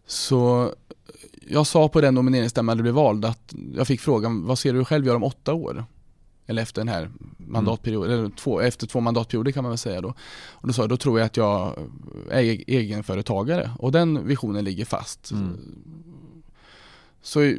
Så 0.07 0.71
jag 1.47 1.67
sa 1.67 1.87
på 1.89 2.01
den 2.01 2.15
nomineringsstämman 2.15 2.77
det 2.77 2.83
blev 2.83 2.95
vald 2.95 3.25
att 3.25 3.53
jag 3.75 3.87
fick 3.87 4.01
frågan, 4.01 4.45
vad 4.45 4.59
ser 4.59 4.73
du 4.73 4.85
själv 4.85 5.05
göra 5.05 5.15
om 5.15 5.23
åtta 5.23 5.53
år? 5.53 5.85
Eller 6.45 6.61
efter 6.61 6.81
den 6.81 6.87
här 6.87 7.09
mandatperioden, 7.37 8.11
mm. 8.11 8.25
eller 8.25 8.35
två, 8.35 8.61
efter 8.61 8.87
två 8.87 8.99
mandatperioder 8.99 9.51
kan 9.51 9.63
man 9.63 9.71
väl 9.71 9.77
säga 9.77 10.01
då. 10.01 10.13
Och 10.51 10.67
då 10.67 10.73
sa 10.73 10.81
jag, 10.81 10.89
då 10.89 10.97
tror 10.97 11.19
jag 11.19 11.25
att 11.25 11.37
jag 11.37 11.75
är 12.29 12.63
egenföretagare 12.67 13.71
och 13.79 13.91
den 13.91 14.27
visionen 14.27 14.65
ligger 14.65 14.85
fast. 14.85 15.31
Mm. 15.31 15.57
Så 17.21 17.55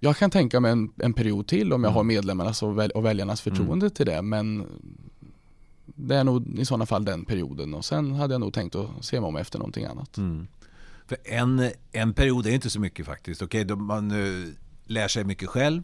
jag 0.00 0.16
kan 0.16 0.30
tänka 0.30 0.60
mig 0.60 0.72
en, 0.72 0.92
en 0.96 1.12
period 1.12 1.46
till 1.46 1.72
om 1.72 1.84
jag 1.84 1.90
mm. 1.90 1.96
har 1.96 2.04
medlemmarnas 2.04 2.62
och, 2.62 2.78
väl, 2.78 2.90
och 2.90 3.04
väljarnas 3.04 3.40
förtroende 3.40 3.86
mm. 3.86 3.90
till 3.90 4.06
det 4.06 4.22
men 4.22 4.66
det 5.86 6.16
är 6.16 6.24
nog 6.24 6.58
i 6.58 6.64
sådana 6.64 6.86
fall 6.86 7.04
den 7.04 7.24
perioden 7.24 7.74
och 7.74 7.84
sen 7.84 8.12
hade 8.14 8.34
jag 8.34 8.40
nog 8.40 8.52
tänkt 8.52 8.74
att 8.74 9.04
se 9.04 9.20
mig 9.20 9.28
om 9.28 9.36
efter 9.36 9.58
någonting 9.58 9.84
annat. 9.84 10.16
Mm. 10.16 10.46
För 11.06 11.18
en, 11.24 11.70
en 11.92 12.14
period 12.14 12.46
är 12.46 12.50
inte 12.50 12.70
så 12.70 12.80
mycket 12.80 13.06
faktiskt. 13.06 13.42
Okej, 13.42 13.64
okay, 13.64 13.76
man 13.76 14.10
uh, 14.10 14.48
lär 14.84 15.08
sig 15.08 15.24
mycket 15.24 15.48
själv 15.48 15.82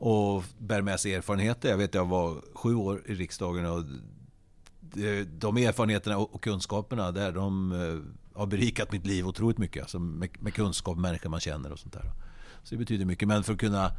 och 0.00 0.44
bär 0.58 0.82
med 0.82 1.00
sig 1.00 1.14
erfarenheter. 1.14 1.70
Jag 1.70 1.76
vet 1.76 1.94
jag 1.94 2.06
var 2.06 2.42
sju 2.54 2.74
år 2.74 3.02
i 3.06 3.14
riksdagen 3.14 3.66
och 3.66 3.84
de 5.38 5.56
erfarenheterna 5.56 6.18
och 6.18 6.42
kunskaperna 6.42 7.12
där 7.12 7.32
de 7.32 7.72
eh, 7.72 8.38
har 8.38 8.46
berikat 8.46 8.92
mitt 8.92 9.06
liv 9.06 9.26
otroligt 9.26 9.58
mycket. 9.58 9.82
Alltså 9.82 9.98
med, 9.98 10.54
kunskap, 10.54 10.98
människor 10.98 11.30
man 11.30 11.40
känner 11.40 11.72
och 11.72 11.78
sånt 11.78 11.92
där. 11.92 12.12
Så 12.62 12.74
det 12.74 12.78
betyder 12.78 13.04
mycket. 13.04 13.28
Men 13.28 13.42
för 13.42 13.52
att 13.52 13.58
kunna 13.58 13.92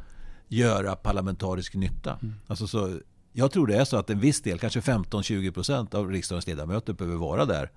göra 0.48 0.96
parlamentarisk 0.96 1.74
nytta. 1.74 2.18
Mm. 2.22 2.34
Alltså 2.46 2.66
så, 2.66 2.98
jag 3.32 3.50
tror 3.50 3.66
det 3.66 3.76
är 3.76 3.84
så 3.84 3.96
att 3.96 4.10
en 4.10 4.20
viss 4.20 4.42
del, 4.42 4.58
kanske 4.58 4.80
15-20% 4.80 5.94
av 5.94 6.10
riksdagens 6.10 6.46
ledamöter 6.46 6.92
behöver 6.92 7.18
vara 7.18 7.44
där 7.44 7.70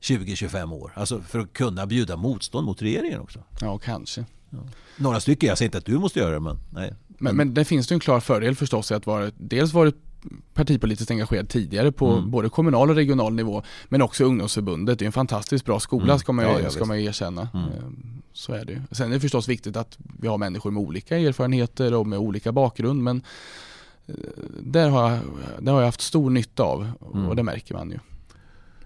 20-25 0.00 0.72
år. 0.72 0.92
Alltså 0.96 1.20
för 1.20 1.38
att 1.38 1.52
kunna 1.52 1.86
bjuda 1.86 2.16
motstånd 2.16 2.66
mot 2.66 2.82
regeringen 2.82 3.20
också. 3.20 3.42
Ja, 3.60 3.78
kanske. 3.78 4.24
Ja. 4.56 4.70
Några 4.96 5.20
stycken, 5.20 5.48
jag 5.48 5.58
säger 5.58 5.68
inte 5.68 5.78
att 5.78 5.84
du 5.84 5.98
måste 5.98 6.18
göra 6.18 6.30
det 6.30 6.40
men 6.40 6.58
nej. 6.70 6.94
Men, 7.18 7.36
men 7.36 7.54
det 7.54 7.64
finns 7.64 7.86
det 7.86 7.94
en 7.94 8.00
klar 8.00 8.20
fördel 8.20 8.54
förstås 8.56 8.90
i 8.90 8.94
att 8.94 9.06
vara, 9.06 9.30
dels 9.36 9.72
varit 9.72 9.94
partipolitiskt 10.54 11.10
engagerad 11.10 11.48
tidigare 11.48 11.92
på 11.92 12.12
mm. 12.12 12.30
både 12.30 12.48
kommunal 12.48 12.90
och 12.90 12.96
regional 12.96 13.34
nivå 13.34 13.62
men 13.88 14.02
också 14.02 14.24
ungdomsförbundet. 14.24 14.98
Det 14.98 15.04
är 15.04 15.06
en 15.06 15.12
fantastiskt 15.12 15.64
bra 15.64 15.80
skola 15.80 16.04
mm. 16.04 16.18
ska 16.18 16.32
man, 16.32 16.44
ja, 16.44 16.70
ska 16.70 16.84
man 16.84 16.98
erkänna. 16.98 17.48
Mm. 17.54 17.66
Ehm, 17.66 18.22
så 18.32 18.52
är 18.52 18.64
det 18.64 18.82
Sen 18.90 19.10
är 19.10 19.14
det 19.14 19.20
förstås 19.20 19.48
viktigt 19.48 19.76
att 19.76 19.98
vi 20.20 20.28
har 20.28 20.38
människor 20.38 20.70
med 20.70 20.82
olika 20.82 21.18
erfarenheter 21.18 21.94
och 21.94 22.06
med 22.06 22.18
olika 22.18 22.52
bakgrund 22.52 23.02
men 23.02 23.22
eh, 24.06 24.14
där 24.60 24.88
har 24.88 25.10
jag, 25.10 25.20
där 25.60 25.72
har 25.72 25.80
jag 25.80 25.88
haft 25.88 26.00
stor 26.00 26.30
nytta 26.30 26.62
av 26.62 26.90
och 27.00 27.16
mm. 27.16 27.36
det 27.36 27.42
märker 27.42 27.74
man 27.74 27.90
ju. 27.90 27.98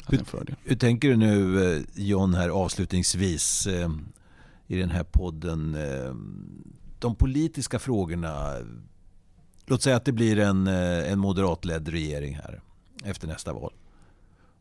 Hur, 0.07 0.25
hur, 0.65 0.77
tänker 0.77 1.09
du 1.09 1.17
nu 1.17 1.65
eh, 1.77 1.83
John 1.95 2.35
här 2.35 2.49
avslutningsvis 2.49 3.67
eh, 3.67 3.91
i 4.69 4.77
den 4.77 4.91
här 4.91 5.05
podden? 5.05 5.77
de 6.99 7.15
politiska 7.15 7.79
frågorna. 7.79 8.57
Låt 9.67 9.83
säga 9.83 9.97
att 9.97 10.05
det 10.05 10.13
blir 10.13 10.39
en, 10.39 10.67
eh, 10.67 11.13
en 11.13 11.19
moderatledd 11.19 11.89
regering 11.89 12.35
här 12.35 12.61
efter 13.05 13.29
nästa 13.29 13.53
val. 13.53 13.73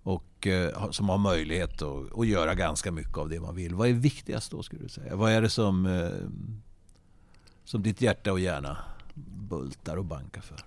Och 0.04 0.48
eh, 0.48 0.91
som 0.91 1.10
har 1.10 1.17
möjlighet 1.17 1.82
att, 1.82 2.20
att 2.20 2.28
göra 2.28 2.56
ganska 2.56 2.91
mycket 2.91 3.17
av 3.17 3.30
det 3.30 3.39
man 3.39 3.56
vill. 3.56 3.76
Vad 3.76 3.89
är 3.89 3.93
viktigast 3.93 4.52
då 4.52 4.63
skulle 4.63 4.84
du 4.84 4.89
säga? 4.89 5.15
Vad 5.15 5.32
är 5.32 5.41
det 5.41 5.50
som, 5.50 5.86
eh, 5.86 6.10
som 7.63 7.84
ditt 7.84 8.02
hjärta 8.02 8.32
och 8.32 8.39
hjärna 8.39 8.78
bultar 9.50 9.98
och 9.98 10.06
bankar 10.06 10.41
för? 10.41 10.58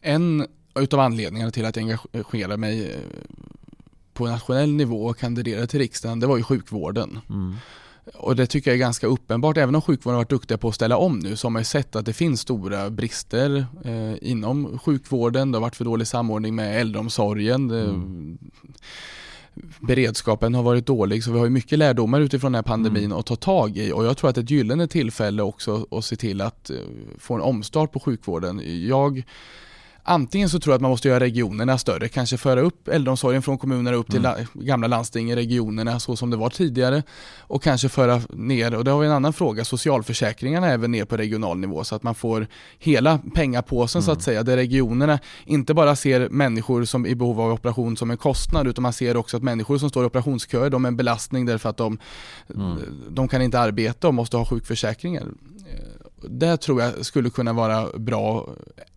En 0.00 0.46
utav 0.74 1.00
anledningarna 1.00 1.50
till 1.50 1.64
att 1.64 1.76
jag 1.76 1.82
engagerar 2.12 2.56
mig 2.56 3.04
på 4.12 4.26
nationell 4.26 4.72
nivå 4.72 5.06
och 5.06 5.18
kandiderade 5.18 5.66
till 5.66 5.80
riksdagen, 5.80 6.20
det 6.20 6.26
var 6.26 6.36
ju 6.36 6.42
sjukvården. 6.42 7.20
Mm. 7.28 7.56
Och 8.14 8.36
det 8.36 8.46
tycker 8.46 8.70
jag 8.70 8.74
är 8.74 8.78
ganska 8.78 9.06
uppenbart. 9.06 9.56
Även 9.56 9.74
om 9.74 9.82
sjukvården 9.82 10.14
har 10.14 10.20
varit 10.20 10.30
duktiga 10.30 10.58
på 10.58 10.68
att 10.68 10.74
ställa 10.74 10.96
om 10.96 11.18
nu 11.18 11.36
så 11.36 11.46
har 11.46 11.50
man 11.50 11.64
sett 11.64 11.96
att 11.96 12.06
det 12.06 12.12
finns 12.12 12.40
stora 12.40 12.90
brister 12.90 13.66
eh, 13.84 14.30
inom 14.30 14.78
sjukvården. 14.78 15.52
Det 15.52 15.58
har 15.58 15.62
varit 15.62 15.76
för 15.76 15.84
dålig 15.84 16.06
samordning 16.06 16.54
med 16.54 16.80
äldreomsorgen. 16.80 17.70
Mm. 17.70 18.38
Beredskapen 19.80 20.54
har 20.54 20.62
varit 20.62 20.86
dålig 20.86 21.24
så 21.24 21.32
vi 21.32 21.38
har 21.38 21.44
ju 21.44 21.50
mycket 21.50 21.78
lärdomar 21.78 22.20
utifrån 22.20 22.52
den 22.52 22.58
här 22.58 22.62
pandemin 22.62 23.04
mm. 23.04 23.18
att 23.18 23.26
ta 23.26 23.36
tag 23.36 23.76
i 23.76 23.92
och 23.92 24.04
jag 24.04 24.16
tror 24.16 24.30
att 24.30 24.38
ett 24.38 24.50
gyllene 24.50 24.88
tillfälle 24.88 25.42
också 25.42 25.86
att 25.90 26.04
se 26.04 26.16
till 26.16 26.40
att 26.40 26.70
eh, 26.70 26.76
få 27.18 27.34
en 27.34 27.40
omstart 27.40 27.92
på 27.92 28.00
sjukvården. 28.00 28.86
Jag 28.88 29.22
Antingen 30.04 30.48
så 30.48 30.60
tror 30.60 30.72
jag 30.72 30.76
att 30.76 30.82
man 30.82 30.90
måste 30.90 31.08
göra 31.08 31.20
regionerna 31.20 31.78
större, 31.78 32.08
kanske 32.08 32.36
föra 32.36 32.60
upp 32.60 32.88
äldreomsorgen 32.88 33.42
från 33.42 33.58
kommunerna 33.58 33.96
upp 33.96 34.10
till 34.10 34.24
mm. 34.24 34.46
gamla 34.54 34.86
landsting 34.86 35.30
i 35.30 35.36
regionerna 35.36 36.00
så 36.00 36.16
som 36.16 36.30
det 36.30 36.36
var 36.36 36.50
tidigare 36.50 37.02
och 37.40 37.62
kanske 37.62 37.88
föra 37.88 38.20
ner, 38.30 38.74
och 38.74 38.84
det 38.84 38.90
har 38.90 39.00
vi 39.00 39.06
en 39.06 39.12
annan 39.12 39.32
fråga, 39.32 39.64
socialförsäkringarna 39.64 40.68
även 40.68 40.90
ner 40.90 41.04
på 41.04 41.16
regional 41.16 41.58
nivå 41.58 41.84
så 41.84 41.94
att 41.94 42.02
man 42.02 42.14
får 42.14 42.46
hela 42.78 43.18
pengapåsen 43.34 43.98
mm. 43.98 44.06
så 44.06 44.12
att 44.12 44.16
mm. 44.16 44.22
säga, 44.22 44.42
där 44.42 44.56
regionerna 44.56 45.18
inte 45.44 45.74
bara 45.74 45.96
ser 45.96 46.28
människor 46.28 46.84
som 46.84 47.06
i 47.06 47.14
behov 47.14 47.40
av 47.40 47.52
operation 47.52 47.96
som 47.96 48.10
en 48.10 48.16
kostnad 48.16 48.66
utan 48.66 48.82
man 48.82 48.92
ser 48.92 49.16
också 49.16 49.36
att 49.36 49.42
människor 49.42 49.78
som 49.78 49.90
står 49.90 50.04
i 50.04 50.06
operationsköer, 50.06 50.70
de 50.70 50.84
är 50.84 50.88
en 50.88 50.96
belastning 50.96 51.46
därför 51.46 51.68
att 51.68 51.76
de, 51.76 51.98
mm. 52.54 52.78
de 53.08 53.28
kan 53.28 53.42
inte 53.42 53.60
arbeta 53.60 54.08
och 54.08 54.14
måste 54.14 54.36
ha 54.36 54.44
sjukförsäkringar. 54.44 55.26
Det 56.28 56.56
tror 56.56 56.82
jag 56.82 57.06
skulle 57.06 57.30
kunna 57.30 57.52
vara 57.52 57.98
bra 57.98 58.48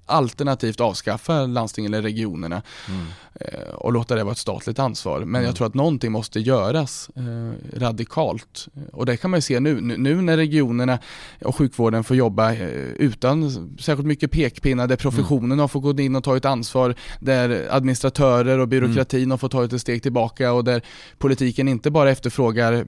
alternativt 0.05 0.81
avskaffa 0.81 1.45
landstingen 1.45 1.93
eller 1.93 2.03
regionerna 2.03 2.61
mm. 2.89 3.05
Eh, 3.39 3.69
och 3.73 3.93
låta 3.93 4.15
det 4.15 4.23
vara 4.23 4.31
ett 4.31 4.37
statligt 4.37 4.79
ansvar. 4.79 5.19
Men 5.19 5.27
mm. 5.27 5.43
jag 5.43 5.55
tror 5.55 5.67
att 5.67 5.73
någonting 5.73 6.11
måste 6.11 6.39
göras 6.39 7.09
eh, 7.15 7.79
radikalt. 7.79 8.67
Och 8.91 9.05
det 9.05 9.17
kan 9.17 9.31
man 9.31 9.37
ju 9.37 9.41
se 9.41 9.59
nu, 9.59 9.81
nu 9.81 10.21
när 10.21 10.37
regionerna 10.37 10.99
och 11.41 11.55
sjukvården 11.55 12.03
får 12.03 12.17
jobba 12.17 12.53
eh, 12.53 12.67
utan 12.95 13.51
särskilt 13.79 14.07
mycket 14.07 14.31
pekpinnar, 14.31 14.87
där 14.87 14.95
professionen 14.95 15.51
mm. 15.51 15.59
har 15.59 15.67
fått 15.67 15.83
gå 15.83 16.01
in 16.01 16.15
och 16.15 16.23
ta 16.23 16.37
ett 16.37 16.45
ansvar, 16.45 16.95
där 17.19 17.67
administratörer 17.71 18.59
och 18.59 18.67
byråkratin 18.67 19.19
mm. 19.19 19.31
har 19.31 19.37
fått 19.37 19.51
ta 19.51 19.65
ett 19.65 19.81
steg 19.81 20.03
tillbaka 20.03 20.53
och 20.53 20.63
där 20.63 20.81
politiken 21.17 21.67
inte 21.67 21.91
bara 21.91 22.11
efterfrågar 22.11 22.73
eh, 22.73 22.83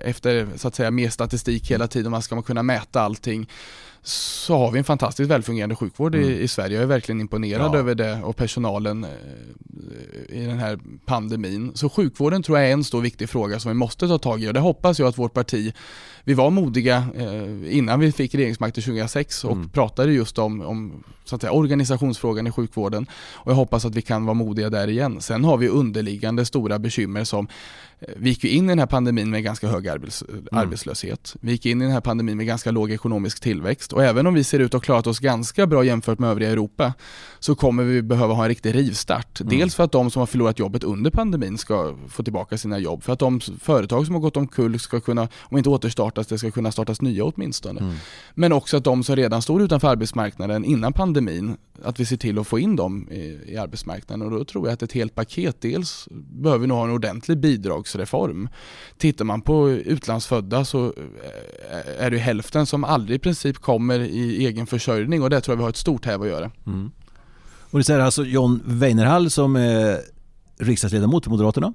efter 0.00 0.48
så 0.56 0.68
att 0.68 0.74
säga 0.74 0.90
mer 0.90 1.10
statistik 1.10 1.70
hela 1.70 1.86
tiden, 1.86 2.10
man 2.10 2.22
ska 2.22 2.42
kunna 2.42 2.62
mäta 2.62 3.00
allting 3.00 3.48
så 4.02 4.58
har 4.58 4.70
vi 4.70 4.78
en 4.78 4.84
fantastiskt 4.84 5.30
välfungerande 5.30 5.76
sjukvård 5.76 6.14
mm. 6.14 6.28
i, 6.28 6.32
i, 6.32 6.48
Sverige. 6.48 6.74
Jag 6.74 6.82
är 6.82 6.86
verkligen 6.86 7.20
imponerad 7.20 7.74
ja. 7.74 7.78
över 7.78 7.94
det 7.94 8.22
och 8.22 8.36
personalen 8.36 9.04
eh, 9.04 9.10
i 10.28 10.46
den 10.46 10.58
här 10.58 10.78
pandemin. 11.06 11.72
Så 11.74 11.88
sjukvården 11.88 12.42
tror 12.42 12.58
jag 12.58 12.68
är 12.68 12.72
en 12.72 12.84
stor 12.84 13.00
viktig 13.00 13.28
fråga 13.28 13.60
som 13.60 13.70
vi 13.70 13.74
måste 13.74 14.08
ta 14.08 14.18
tag 14.18 14.42
i 14.42 14.48
och 14.48 14.54
det 14.54 14.60
hoppas 14.60 14.98
jag 14.98 15.08
att 15.08 15.18
vårt 15.18 15.34
parti, 15.34 15.74
vi 16.24 16.34
var 16.34 16.50
modiga 16.50 17.04
eh, 17.16 17.76
innan 17.76 18.00
vi 18.00 18.12
fick 18.12 18.34
regeringsmakten 18.34 18.82
2006 18.82 19.44
och 19.44 19.52
mm. 19.52 19.68
pratade 19.68 20.12
just 20.12 20.38
om, 20.38 20.60
om 20.60 21.04
så 21.24 21.34
att 21.34 21.40
säga, 21.40 21.52
organisationsfrågan 21.52 22.46
i 22.46 22.50
sjukvården 22.50 23.06
och 23.34 23.50
jag 23.50 23.56
hoppas 23.56 23.84
att 23.84 23.94
vi 23.94 24.02
kan 24.02 24.24
vara 24.24 24.34
modiga 24.34 24.70
där 24.70 24.88
igen. 24.88 25.20
Sen 25.20 25.44
har 25.44 25.56
vi 25.56 25.68
underliggande 25.68 26.44
stora 26.44 26.78
bekymmer 26.78 27.24
som 27.24 27.48
eh, 28.00 28.08
vi 28.16 28.28
gick 28.28 28.44
in 28.44 28.64
i 28.64 28.68
den 28.68 28.78
här 28.78 28.86
pandemin 28.86 29.30
med 29.30 29.44
ganska 29.44 29.68
hög 29.68 29.88
arbets 29.88 30.24
mm. 30.28 30.46
arbetslöshet. 30.52 31.36
Vi 31.40 31.52
gick 31.52 31.66
in 31.66 31.82
i 31.82 31.84
den 31.84 31.92
här 31.92 32.00
pandemin 32.00 32.36
med 32.36 32.46
ganska 32.46 32.70
låg 32.70 32.90
ekonomisk 32.90 33.40
tillväxt 33.40 33.89
och 33.92 34.04
även 34.04 34.26
om 34.26 34.34
vi 34.34 34.44
ser 34.44 34.58
ut 34.58 34.66
att 34.66 34.72
ha 34.72 34.80
klarat 34.80 35.06
oss 35.06 35.18
ganska 35.18 35.66
bra 35.66 35.84
jämfört 35.84 36.18
med 36.18 36.30
övriga 36.30 36.50
Europa 36.50 36.92
så 37.38 37.54
kommer 37.54 37.84
vi 37.84 38.02
behöva 38.02 38.34
ha 38.34 38.42
en 38.42 38.48
riktig 38.48 38.74
rivstart. 38.74 39.40
Mm. 39.40 39.58
Dels 39.58 39.74
för 39.74 39.84
att 39.84 39.92
de 39.92 40.10
som 40.10 40.20
har 40.20 40.26
förlorat 40.26 40.58
jobbet 40.58 40.84
under 40.84 41.10
pandemin 41.10 41.58
ska 41.58 41.96
få 42.08 42.22
tillbaka 42.22 42.58
sina 42.58 42.78
jobb, 42.78 43.02
för 43.02 43.12
att 43.12 43.18
de 43.18 43.40
företag 43.40 44.06
som 44.06 44.14
har 44.14 44.22
gått 44.22 44.36
omkull 44.36 44.78
ska 44.78 45.00
kunna, 45.00 45.28
om 45.40 45.58
inte 45.58 45.70
återstartas, 45.70 46.26
det 46.26 46.38
ska 46.38 46.50
kunna 46.50 46.72
startas 46.72 47.02
nya 47.02 47.24
åtminstone. 47.24 47.80
Mm. 47.80 47.94
Men 48.34 48.52
också 48.52 48.76
att 48.76 48.84
de 48.84 49.04
som 49.04 49.16
redan 49.16 49.42
stod 49.42 49.62
utanför 49.62 49.88
arbetsmarknaden 49.88 50.64
innan 50.64 50.92
pandemin, 50.92 51.56
att 51.84 52.00
vi 52.00 52.04
ser 52.04 52.16
till 52.16 52.38
att 52.38 52.46
få 52.46 52.58
in 52.58 52.76
dem 52.76 53.08
i, 53.10 53.38
i 53.46 53.56
arbetsmarknaden 53.56 54.26
och 54.26 54.30
då 54.38 54.44
tror 54.44 54.66
jag 54.66 54.74
att 54.74 54.82
ett 54.82 54.92
helt 54.92 55.14
paket, 55.14 55.60
dels 55.60 56.08
behöver 56.10 56.58
vi 56.60 56.66
nog 56.66 56.78
ha 56.78 56.84
en 56.84 56.90
ordentlig 56.90 57.38
bidragsreform. 57.38 58.48
Tittar 58.98 59.24
man 59.24 59.42
på 59.42 59.70
utlandsfödda 59.70 60.64
så 60.64 60.86
eh, 60.86 62.04
är 62.04 62.10
det 62.10 62.18
hälften 62.18 62.66
som 62.66 62.84
aldrig 62.84 63.16
i 63.16 63.18
princip 63.18 63.58
kommer 63.58 64.00
i 64.00 64.46
egen 64.46 64.66
försörjning 64.66 65.22
och 65.22 65.30
det 65.30 65.40
tror 65.40 65.52
jag 65.52 65.56
vi 65.56 65.62
har 65.62 65.70
ett 65.70 65.76
stort 65.76 66.06
häv 66.06 66.22
att 66.22 66.28
göra. 66.28 66.50
Mm. 66.66 66.90
Och 67.70 67.78
det 67.78 67.84
säger 67.84 68.00
alltså 68.00 68.24
John 68.24 68.62
Weinerhall 68.64 69.30
som 69.30 69.56
är 69.56 70.00
riksdagsledamot 70.58 71.24
för 71.24 71.30
Moderaterna 71.30 71.74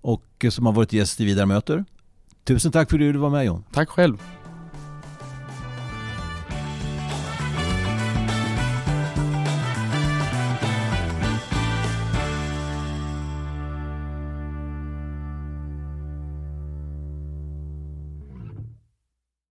och 0.00 0.44
som 0.50 0.66
har 0.66 0.72
varit 0.72 0.92
gäst 0.92 1.20
i 1.20 1.24
Vidare 1.24 1.46
möter. 1.46 1.84
Tusen 2.44 2.72
tack 2.72 2.90
för 2.90 2.96
att 2.96 3.00
du 3.00 3.18
var 3.18 3.30
med 3.30 3.44
John. 3.44 3.64
Tack 3.72 3.88
själv. 3.88 4.18